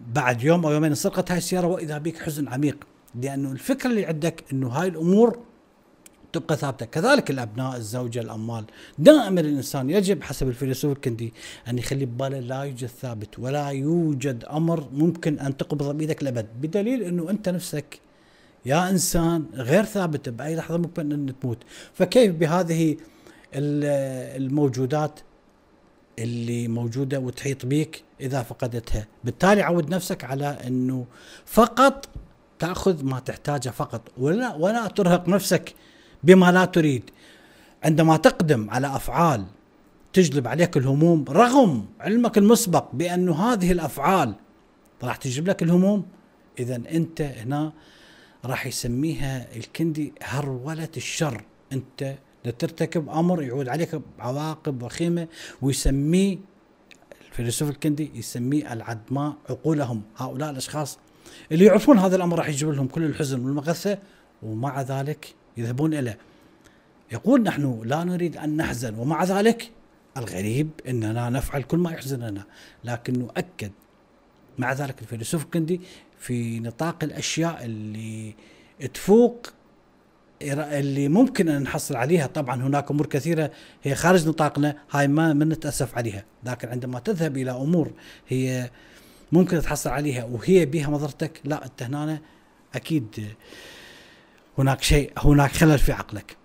بعد 0.00 0.42
يوم 0.42 0.66
أو 0.66 0.72
يومين 0.72 0.94
سرقت 0.94 1.30
هاي 1.30 1.38
السيارة 1.38 1.66
وإذا 1.66 1.98
بك 1.98 2.18
حزن 2.18 2.48
عميق 2.48 2.84
لأنه 3.22 3.52
الفكرة 3.52 3.90
اللي 3.90 4.06
عندك 4.06 4.44
إنه 4.52 4.68
هاي 4.68 4.88
الأمور 4.88 5.38
تبقى 6.32 6.56
ثابتة، 6.56 6.86
كذلك 6.86 7.30
الأبناء، 7.30 7.76
الزوجه، 7.76 8.20
الأموال، 8.20 8.64
دائما 8.98 9.40
الإنسان 9.40 9.90
يجب 9.90 10.22
حسب 10.22 10.48
الفيلسوف 10.48 10.92
الكندي 10.92 11.32
أن 11.68 11.78
يخلي 11.78 12.06
بباله 12.06 12.40
لا 12.40 12.62
يوجد 12.62 12.88
ثابت 12.88 13.38
ولا 13.38 13.68
يوجد 13.68 14.44
أمر 14.44 14.88
ممكن 14.92 15.38
أن 15.38 15.56
تقبض 15.56 15.96
بإيدك 15.96 16.22
الابد، 16.22 16.46
بدليل 16.60 17.02
إنه 17.02 17.30
أنت 17.30 17.48
نفسك 17.48 18.00
يا 18.66 18.90
إنسان 18.90 19.46
غير 19.54 19.84
ثابته 19.84 20.30
بأي 20.30 20.56
لحظة 20.56 20.78
ممكن 20.78 21.12
أن 21.12 21.34
تموت. 21.40 21.58
فكيف 21.94 22.34
بهذه 22.34 22.96
الموجودات 23.54 25.20
اللي 26.18 26.68
موجودة 26.68 27.18
وتحيط 27.20 27.66
بك 27.66 28.02
إذا 28.20 28.42
فقدتها. 28.42 29.06
بالتالي 29.24 29.62
عود 29.62 29.90
نفسك 29.90 30.24
على 30.24 30.58
إنه 30.66 31.06
فقط 31.46 32.08
تأخذ 32.58 33.04
ما 33.04 33.18
تحتاجه 33.18 33.70
فقط 33.70 34.02
ولا 34.18 34.54
ولا 34.54 34.86
ترهق 34.86 35.28
نفسك 35.28 35.74
بما 36.22 36.52
لا 36.52 36.64
تريد. 36.64 37.10
عندما 37.84 38.16
تقدم 38.16 38.70
على 38.70 38.86
أفعال 38.86 39.44
تجلب 40.12 40.48
عليك 40.48 40.76
الهموم 40.76 41.24
رغم 41.28 41.86
علمك 42.00 42.38
المسبق 42.38 42.84
بأن 42.92 43.28
هذه 43.28 43.72
الأفعال 43.72 44.34
راح 45.02 45.16
تجلب 45.16 45.48
لك 45.48 45.62
الهموم 45.62 46.06
اذا 46.58 46.76
أنت 46.76 47.20
هنا 47.20 47.72
راح 48.44 48.66
يسميها 48.66 49.56
الكندي 49.56 50.12
هرولة 50.22 50.88
الشر. 50.96 51.44
أنت 51.72 52.14
ترتكب 52.44 53.08
أمر 53.08 53.42
يعود 53.42 53.68
عليك 53.68 54.00
بعواقب 54.18 54.82
وخيمة 54.82 55.28
ويسميه 55.62 56.38
الفيلسوف 57.28 57.70
الكندي 57.70 58.10
يسميه 58.14 58.72
العدماء 58.72 59.36
عقولهم 59.50 60.02
هؤلاء 60.16 60.50
الأشخاص 60.50 60.98
اللي 61.52 61.64
يعرفون 61.64 61.98
هذا 61.98 62.16
الأمر 62.16 62.38
راح 62.38 62.48
يجيب 62.48 62.70
لهم 62.70 62.86
كل 62.86 63.04
الحزن 63.04 63.44
والمغثة 63.44 63.98
ومع 64.42 64.82
ذلك 64.82 65.34
يذهبون 65.56 65.94
إليه. 65.94 66.18
يقول 67.12 67.42
نحن 67.42 67.80
لا 67.84 68.04
نريد 68.04 68.36
أن 68.36 68.56
نحزن 68.56 68.94
ومع 68.94 69.24
ذلك 69.24 69.70
الغريب 70.16 70.70
إننا 70.88 71.30
نفعل 71.30 71.62
كل 71.62 71.78
ما 71.78 71.92
يحزننا 71.92 72.44
لكن 72.84 73.18
نؤكد 73.18 73.70
مع 74.58 74.72
ذلك 74.72 75.02
الفيلسوف 75.02 75.44
الكندي 75.44 75.80
في 76.18 76.60
نطاق 76.60 77.04
الأشياء 77.04 77.64
اللي 77.64 78.34
تفوق 78.94 79.52
اللي 80.42 81.08
ممكن 81.08 81.48
أن 81.48 81.62
نحصل 81.62 81.96
عليها 81.96 82.26
طبعا 82.26 82.62
هناك 82.62 82.90
أمور 82.90 83.06
كثيرة 83.06 83.50
هي 83.82 83.94
خارج 83.94 84.28
نطاقنا 84.28 84.76
هاي 84.90 85.08
ما 85.08 85.32
نتأسف 85.32 85.96
عليها. 85.98 86.24
لكن 86.44 86.68
عندما 86.68 86.98
تذهب 86.98 87.36
إلى 87.36 87.50
أمور 87.50 87.92
هي 88.28 88.70
ممكن 89.32 89.60
تحصل 89.60 89.90
عليها 89.90 90.24
وهي 90.24 90.66
بها 90.66 90.90
مضرتك 90.90 91.40
لا 91.44 91.64
أنت 91.64 91.82
هنا 91.82 92.20
أكيد 92.74 93.34
هناك 94.58 94.82
شيء 94.82 95.12
هناك 95.18 95.52
خلل 95.52 95.78
في 95.78 95.92
عقلك. 95.92 96.36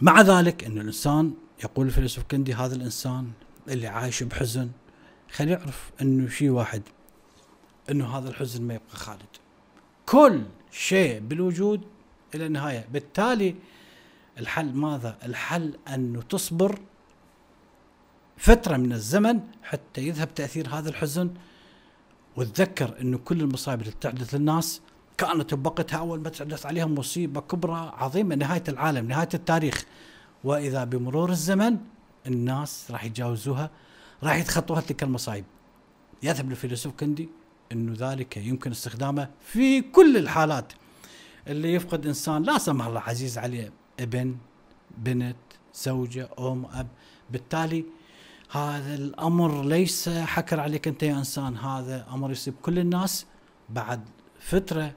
مع 0.00 0.20
ذلك 0.20 0.64
إنه 0.64 0.80
الإنسان 0.80 1.32
يقول 1.64 1.86
الفيلسوف 1.86 2.24
كندي 2.30 2.54
هذا 2.54 2.74
الإنسان 2.74 3.30
اللي 3.68 3.86
عايش 3.86 4.22
بحزن 4.22 4.70
خليه 5.32 5.52
يعرف 5.52 5.90
إنه 6.02 6.28
شيء 6.28 6.50
واحد 6.50 6.82
إنه 7.90 8.18
هذا 8.18 8.28
الحزن 8.28 8.62
ما 8.62 8.74
يبقى 8.74 8.96
خالد. 8.96 9.22
كل 10.06 10.42
شيء 10.70 11.20
بالوجود 11.20 11.80
إلى 12.34 12.46
النهاية. 12.46 12.86
بالتالي 12.92 13.54
الحل 14.38 14.74
ماذا؟ 14.74 15.18
الحل 15.24 15.78
انه 15.94 16.22
تصبر 16.22 16.78
فترة 18.36 18.76
من 18.76 18.92
الزمن 18.92 19.40
حتى 19.62 20.00
يذهب 20.00 20.34
تأثير 20.34 20.68
هذا 20.68 20.88
الحزن. 20.88 21.30
وتذكر 22.36 22.94
انه 23.00 23.18
كل 23.18 23.40
المصايب 23.40 23.80
اللي 23.80 23.92
تحدث 24.00 24.34
للناس 24.34 24.80
كانت 25.18 25.54
بوقتها 25.54 25.98
أول 25.98 26.20
ما 26.20 26.28
تحدث 26.28 26.66
عليهم 26.66 26.94
مصيبة 26.94 27.40
كبرى 27.40 27.92
عظيمة 27.96 28.34
نهاية 28.34 28.64
العالم 28.68 29.08
نهاية 29.08 29.28
التاريخ. 29.34 29.84
وإذا 30.44 30.84
بمرور 30.84 31.30
الزمن 31.30 31.76
الناس 32.26 32.90
راح 32.90 33.04
يتجاوزوها 33.04 33.70
راح 34.22 34.36
يتخطوها 34.36 34.80
تلك 34.80 35.02
المصايب. 35.02 35.44
يذهب 36.22 36.50
الفيلسوف 36.50 36.94
كندي 36.94 37.28
إنه 37.72 37.94
ذلك 37.98 38.36
يمكن 38.36 38.70
استخدامه 38.70 39.28
في 39.40 39.80
كل 39.80 40.16
الحالات. 40.16 40.72
اللي 41.48 41.74
يفقد 41.74 42.06
إنسان 42.06 42.42
لا 42.42 42.58
سمح 42.58 42.86
الله 42.86 43.00
عزيز 43.00 43.38
عليه 43.38 43.72
ابن 44.00 44.36
بنت 44.98 45.36
زوجة 45.74 46.28
أم 46.38 46.66
أب. 46.72 46.86
بالتالي 47.30 47.84
هذا 48.50 48.94
الأمر 48.94 49.64
ليس 49.64 50.08
حكر 50.08 50.60
عليك 50.60 50.88
أنت 50.88 51.02
يا 51.02 51.18
إنسان 51.18 51.56
هذا 51.56 52.06
أمر 52.12 52.30
يصيب 52.30 52.54
كل 52.62 52.78
الناس. 52.78 53.26
بعد 53.68 54.00
فترة 54.40 54.94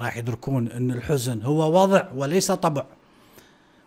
راح 0.00 0.16
يدركون 0.16 0.68
إن 0.68 0.90
الحزن 0.90 1.42
هو 1.42 1.82
وضع 1.82 2.08
وليس 2.14 2.52
طبع. 2.52 2.86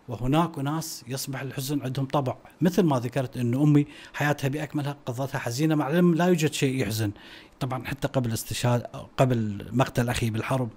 وهناك 0.07 0.59
ناس 0.59 1.03
يصبح 1.07 1.41
الحزن 1.41 1.81
عندهم 1.81 2.05
طبع. 2.05 2.35
مثل 2.61 2.83
ما 2.83 2.99
ذكرت 2.99 3.37
أن 3.37 3.53
أمي 3.53 3.87
حياتها 4.13 4.47
بأكملها 4.47 4.97
قضتها 5.05 5.39
حزينة 5.39 5.75
مع 5.75 5.87
العلم 5.87 6.15
لا 6.15 6.25
يوجد 6.25 6.53
شيء 6.53 6.81
يحزن. 6.81 7.11
طبعا 7.59 7.85
حتى 7.85 8.07
قبل 8.07 8.33
استشهاد 8.33 8.81
قبل 9.17 9.67
مقتل 9.71 10.09
أخي 10.09 10.29
بالحرب. 10.29 10.69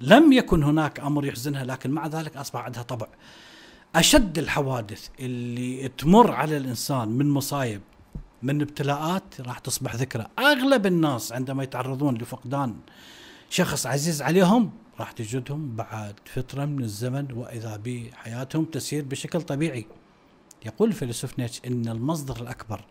لم 0.00 0.32
يكن 0.32 0.62
هناك 0.62 1.00
أمر 1.00 1.26
يحزنها 1.26 1.64
لكن 1.64 1.90
مع 1.90 2.06
ذلك 2.06 2.36
أصبح 2.36 2.60
عندها 2.60 2.82
طبع. 2.82 3.06
أشد 3.94 4.38
الحوادث 4.38 5.08
اللي 5.20 5.88
تمر 5.88 6.32
على 6.32 6.56
الإنسان 6.56 7.08
من 7.08 7.30
مصايب 7.30 7.80
من 8.42 8.62
ابتلاءات 8.62 9.40
راح 9.40 9.58
تصبح 9.58 9.94
ذكرى. 9.94 10.26
أغلب 10.38 10.86
الناس 10.86 11.32
عندما 11.32 11.62
يتعرضون 11.62 12.14
لفقدان 12.14 12.76
شخص 13.50 13.86
عزيز 13.86 14.22
عليهم 14.22 14.70
راح 15.00 15.12
تجدهم 15.12 15.76
بعد 15.76 16.14
فترة 16.24 16.64
من 16.64 16.82
الزمن 16.84 17.32
وإذا 17.32 17.80
بحياتهم 17.84 18.64
تسير 18.64 19.04
بشكل 19.04 19.42
طبيعي. 19.42 19.86
يقول 20.66 20.88
الفيلسوف 20.88 21.38
نيتش 21.38 21.60
إن 21.66 21.88
المصدر 21.88 22.42
الأكبر 22.42 22.84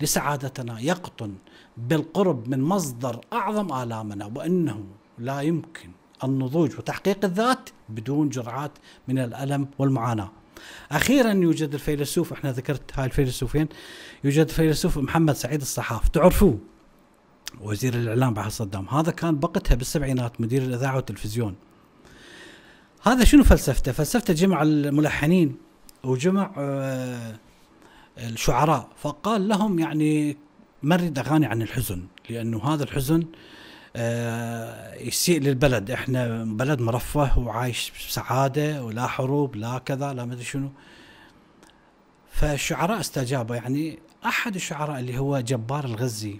لسعادتنا 0.00 0.80
يقطن 0.80 1.34
بالقرب 1.76 2.48
من 2.48 2.60
مصدر 2.62 3.20
أعظم 3.32 3.72
آلامنا 3.82 4.26
وأنه 4.26 4.84
لا 5.18 5.40
يمكن 5.40 5.90
النضوج 6.24 6.78
وتحقيق 6.78 7.24
الذات 7.24 7.70
بدون 7.88 8.28
جرعات 8.28 8.72
من 9.08 9.18
الألم 9.18 9.68
والمعاناة. 9.78 10.30
أخيرا 10.92 11.32
يوجد 11.32 11.74
الفيلسوف 11.74 12.32
إحنا 12.32 12.52
ذكرت 12.52 12.98
هاي 12.98 13.06
الفيلسوفين 13.06 13.68
يوجد 14.24 14.48
الفيلسوف 14.48 14.98
محمد 14.98 15.34
سعيد 15.34 15.60
الصحاف. 15.60 16.08
تعرفوه؟ 16.08 16.58
وزير 17.60 17.94
الإعلام 17.94 18.34
بعد 18.34 18.50
صدام. 18.50 18.88
هذا 18.88 19.10
كان 19.10 19.38
بقتها 19.38 19.74
بالسبعينات 19.74 20.40
مدير 20.40 20.62
الإذاعة 20.62 20.96
والتلفزيون. 20.96 21.54
هذا 23.02 23.24
شنو 23.24 23.44
فلسفته؟ 23.44 23.92
فلسفته 23.92 24.34
جمع 24.34 24.62
الملحنين 24.62 25.56
وجمع 26.04 26.52
آه 26.58 27.38
الشعراء. 28.18 28.88
فقال 28.96 29.48
لهم 29.48 29.78
يعني 29.78 30.36
مرد 30.82 31.18
أغاني 31.18 31.46
عن 31.46 31.62
الحزن 31.62 32.02
لأنه 32.30 32.64
هذا 32.64 32.84
الحزن 32.84 33.20
آه 33.20 33.61
يسيء 35.06 35.40
للبلد. 35.40 35.90
إحنا 35.90 36.44
بلد 36.44 36.80
مرفه 36.80 37.38
وعايش 37.38 37.92
بسعادة 38.08 38.84
ولا 38.84 39.06
حروب 39.06 39.56
لا 39.56 39.78
كذا 39.78 40.12
لا 40.12 40.24
مدري 40.24 40.44
شنو. 40.44 40.68
فالشعراء 42.30 43.00
استجابوا. 43.00 43.56
يعني 43.56 43.98
أحد 44.26 44.54
الشعراء 44.54 45.00
اللي 45.00 45.18
هو 45.18 45.40
جبار 45.40 45.84
الغزي 45.84 46.36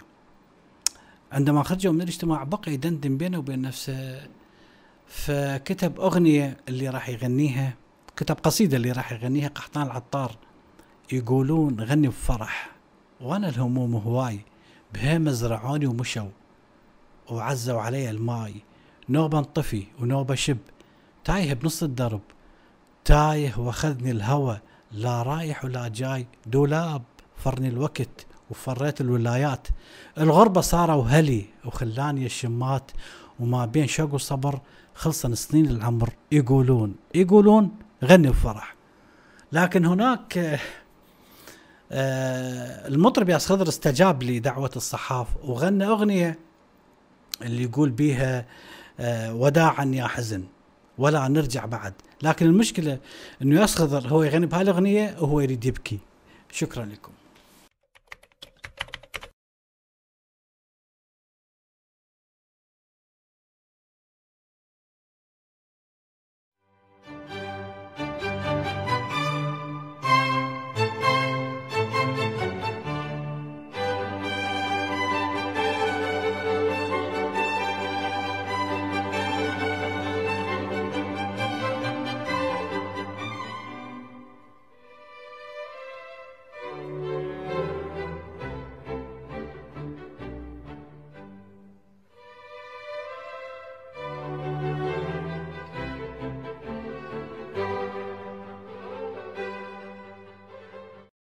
عندما 1.31 1.63
خرجوا 1.63 1.93
من 1.93 2.01
الاجتماع 2.01 2.43
بقى 2.43 2.73
يدندن 2.73 3.17
بينه 3.17 3.37
وبين 3.37 3.61
نفسه 3.61 4.27
فكتب 5.07 5.99
أغنية 5.99 6.57
اللي 6.69 6.89
راح 6.89 7.09
يغنيها 7.09 7.73
كتب 8.15 8.35
قصيدة 8.35 8.77
اللي 8.77 8.91
راح 8.91 9.11
يغنيها 9.11 9.47
قحطان 9.47 9.83
العطار. 9.83 10.35
يقولون 11.11 11.81
غني 11.81 12.07
بفرح 12.07 12.71
وأنا 13.21 13.49
الهموم 13.49 13.95
هواي 13.95 14.39
بهيمه 14.93 15.31
زرعوني 15.31 15.85
ومشوا. 15.85 16.29
وعزوا 17.29 17.81
علي 17.81 18.09
الماي. 18.09 18.53
نوبة 19.09 19.39
انطفي 19.39 19.83
ونوبة 20.01 20.35
شب. 20.35 20.57
تايه 21.25 21.53
بنص 21.53 21.83
الدرب. 21.83 22.21
تايه 23.05 23.53
واخذني 23.57 24.11
الهوى. 24.11 24.59
لا 24.91 25.23
رايح 25.23 25.65
ولا 25.65 25.87
جاي. 25.87 26.27
دولاب 26.45 27.01
فرني 27.37 27.67
الوقت 27.67 28.25
وفريت 28.49 29.01
الولايات. 29.01 29.67
الغربة 30.17 30.61
صاروا 30.61 31.05
هلي 31.05 31.45
وخلاني 31.65 32.25
الشمات. 32.25 32.91
وما 33.39 33.65
بين 33.65 33.87
شوق 33.87 34.13
وصبر 34.13 34.59
خلصن 34.95 35.35
سنين 35.35 35.65
العمر. 35.65 36.09
يقولون 36.31 36.95
يقولون 37.15 37.71
غني 38.03 38.29
بفرح 38.29 38.75
لكن 39.51 39.85
هناك 39.85 40.59
آه 41.91 42.87
المطرب 42.87 43.29
ياس 43.29 43.45
خضر 43.45 43.67
استجاب 43.67 44.23
لدعوة 44.23 44.71
الصحاف 44.75 45.27
وغنى 45.43 45.85
أغنية 45.85 46.39
اللي 47.41 47.63
يقول 47.63 47.89
بيها 47.89 48.45
آه 48.99 49.33
وداعا 49.35 49.85
يا 49.85 50.07
حزن 50.07 50.43
ولا 50.97 51.27
نرجع 51.27 51.65
بعد. 51.65 51.93
لكن 52.23 52.45
المشكلة 52.45 52.99
إنه 53.41 53.61
ياس 53.61 53.75
خضر 53.75 54.07
هو 54.07 54.23
يغني 54.23 54.45
بهالاغنية 54.45 55.15
وهو 55.19 55.39
يريد 55.39 55.65
يبكي. 55.65 55.99
شكرا 56.51 56.85
لكم. 56.85 57.11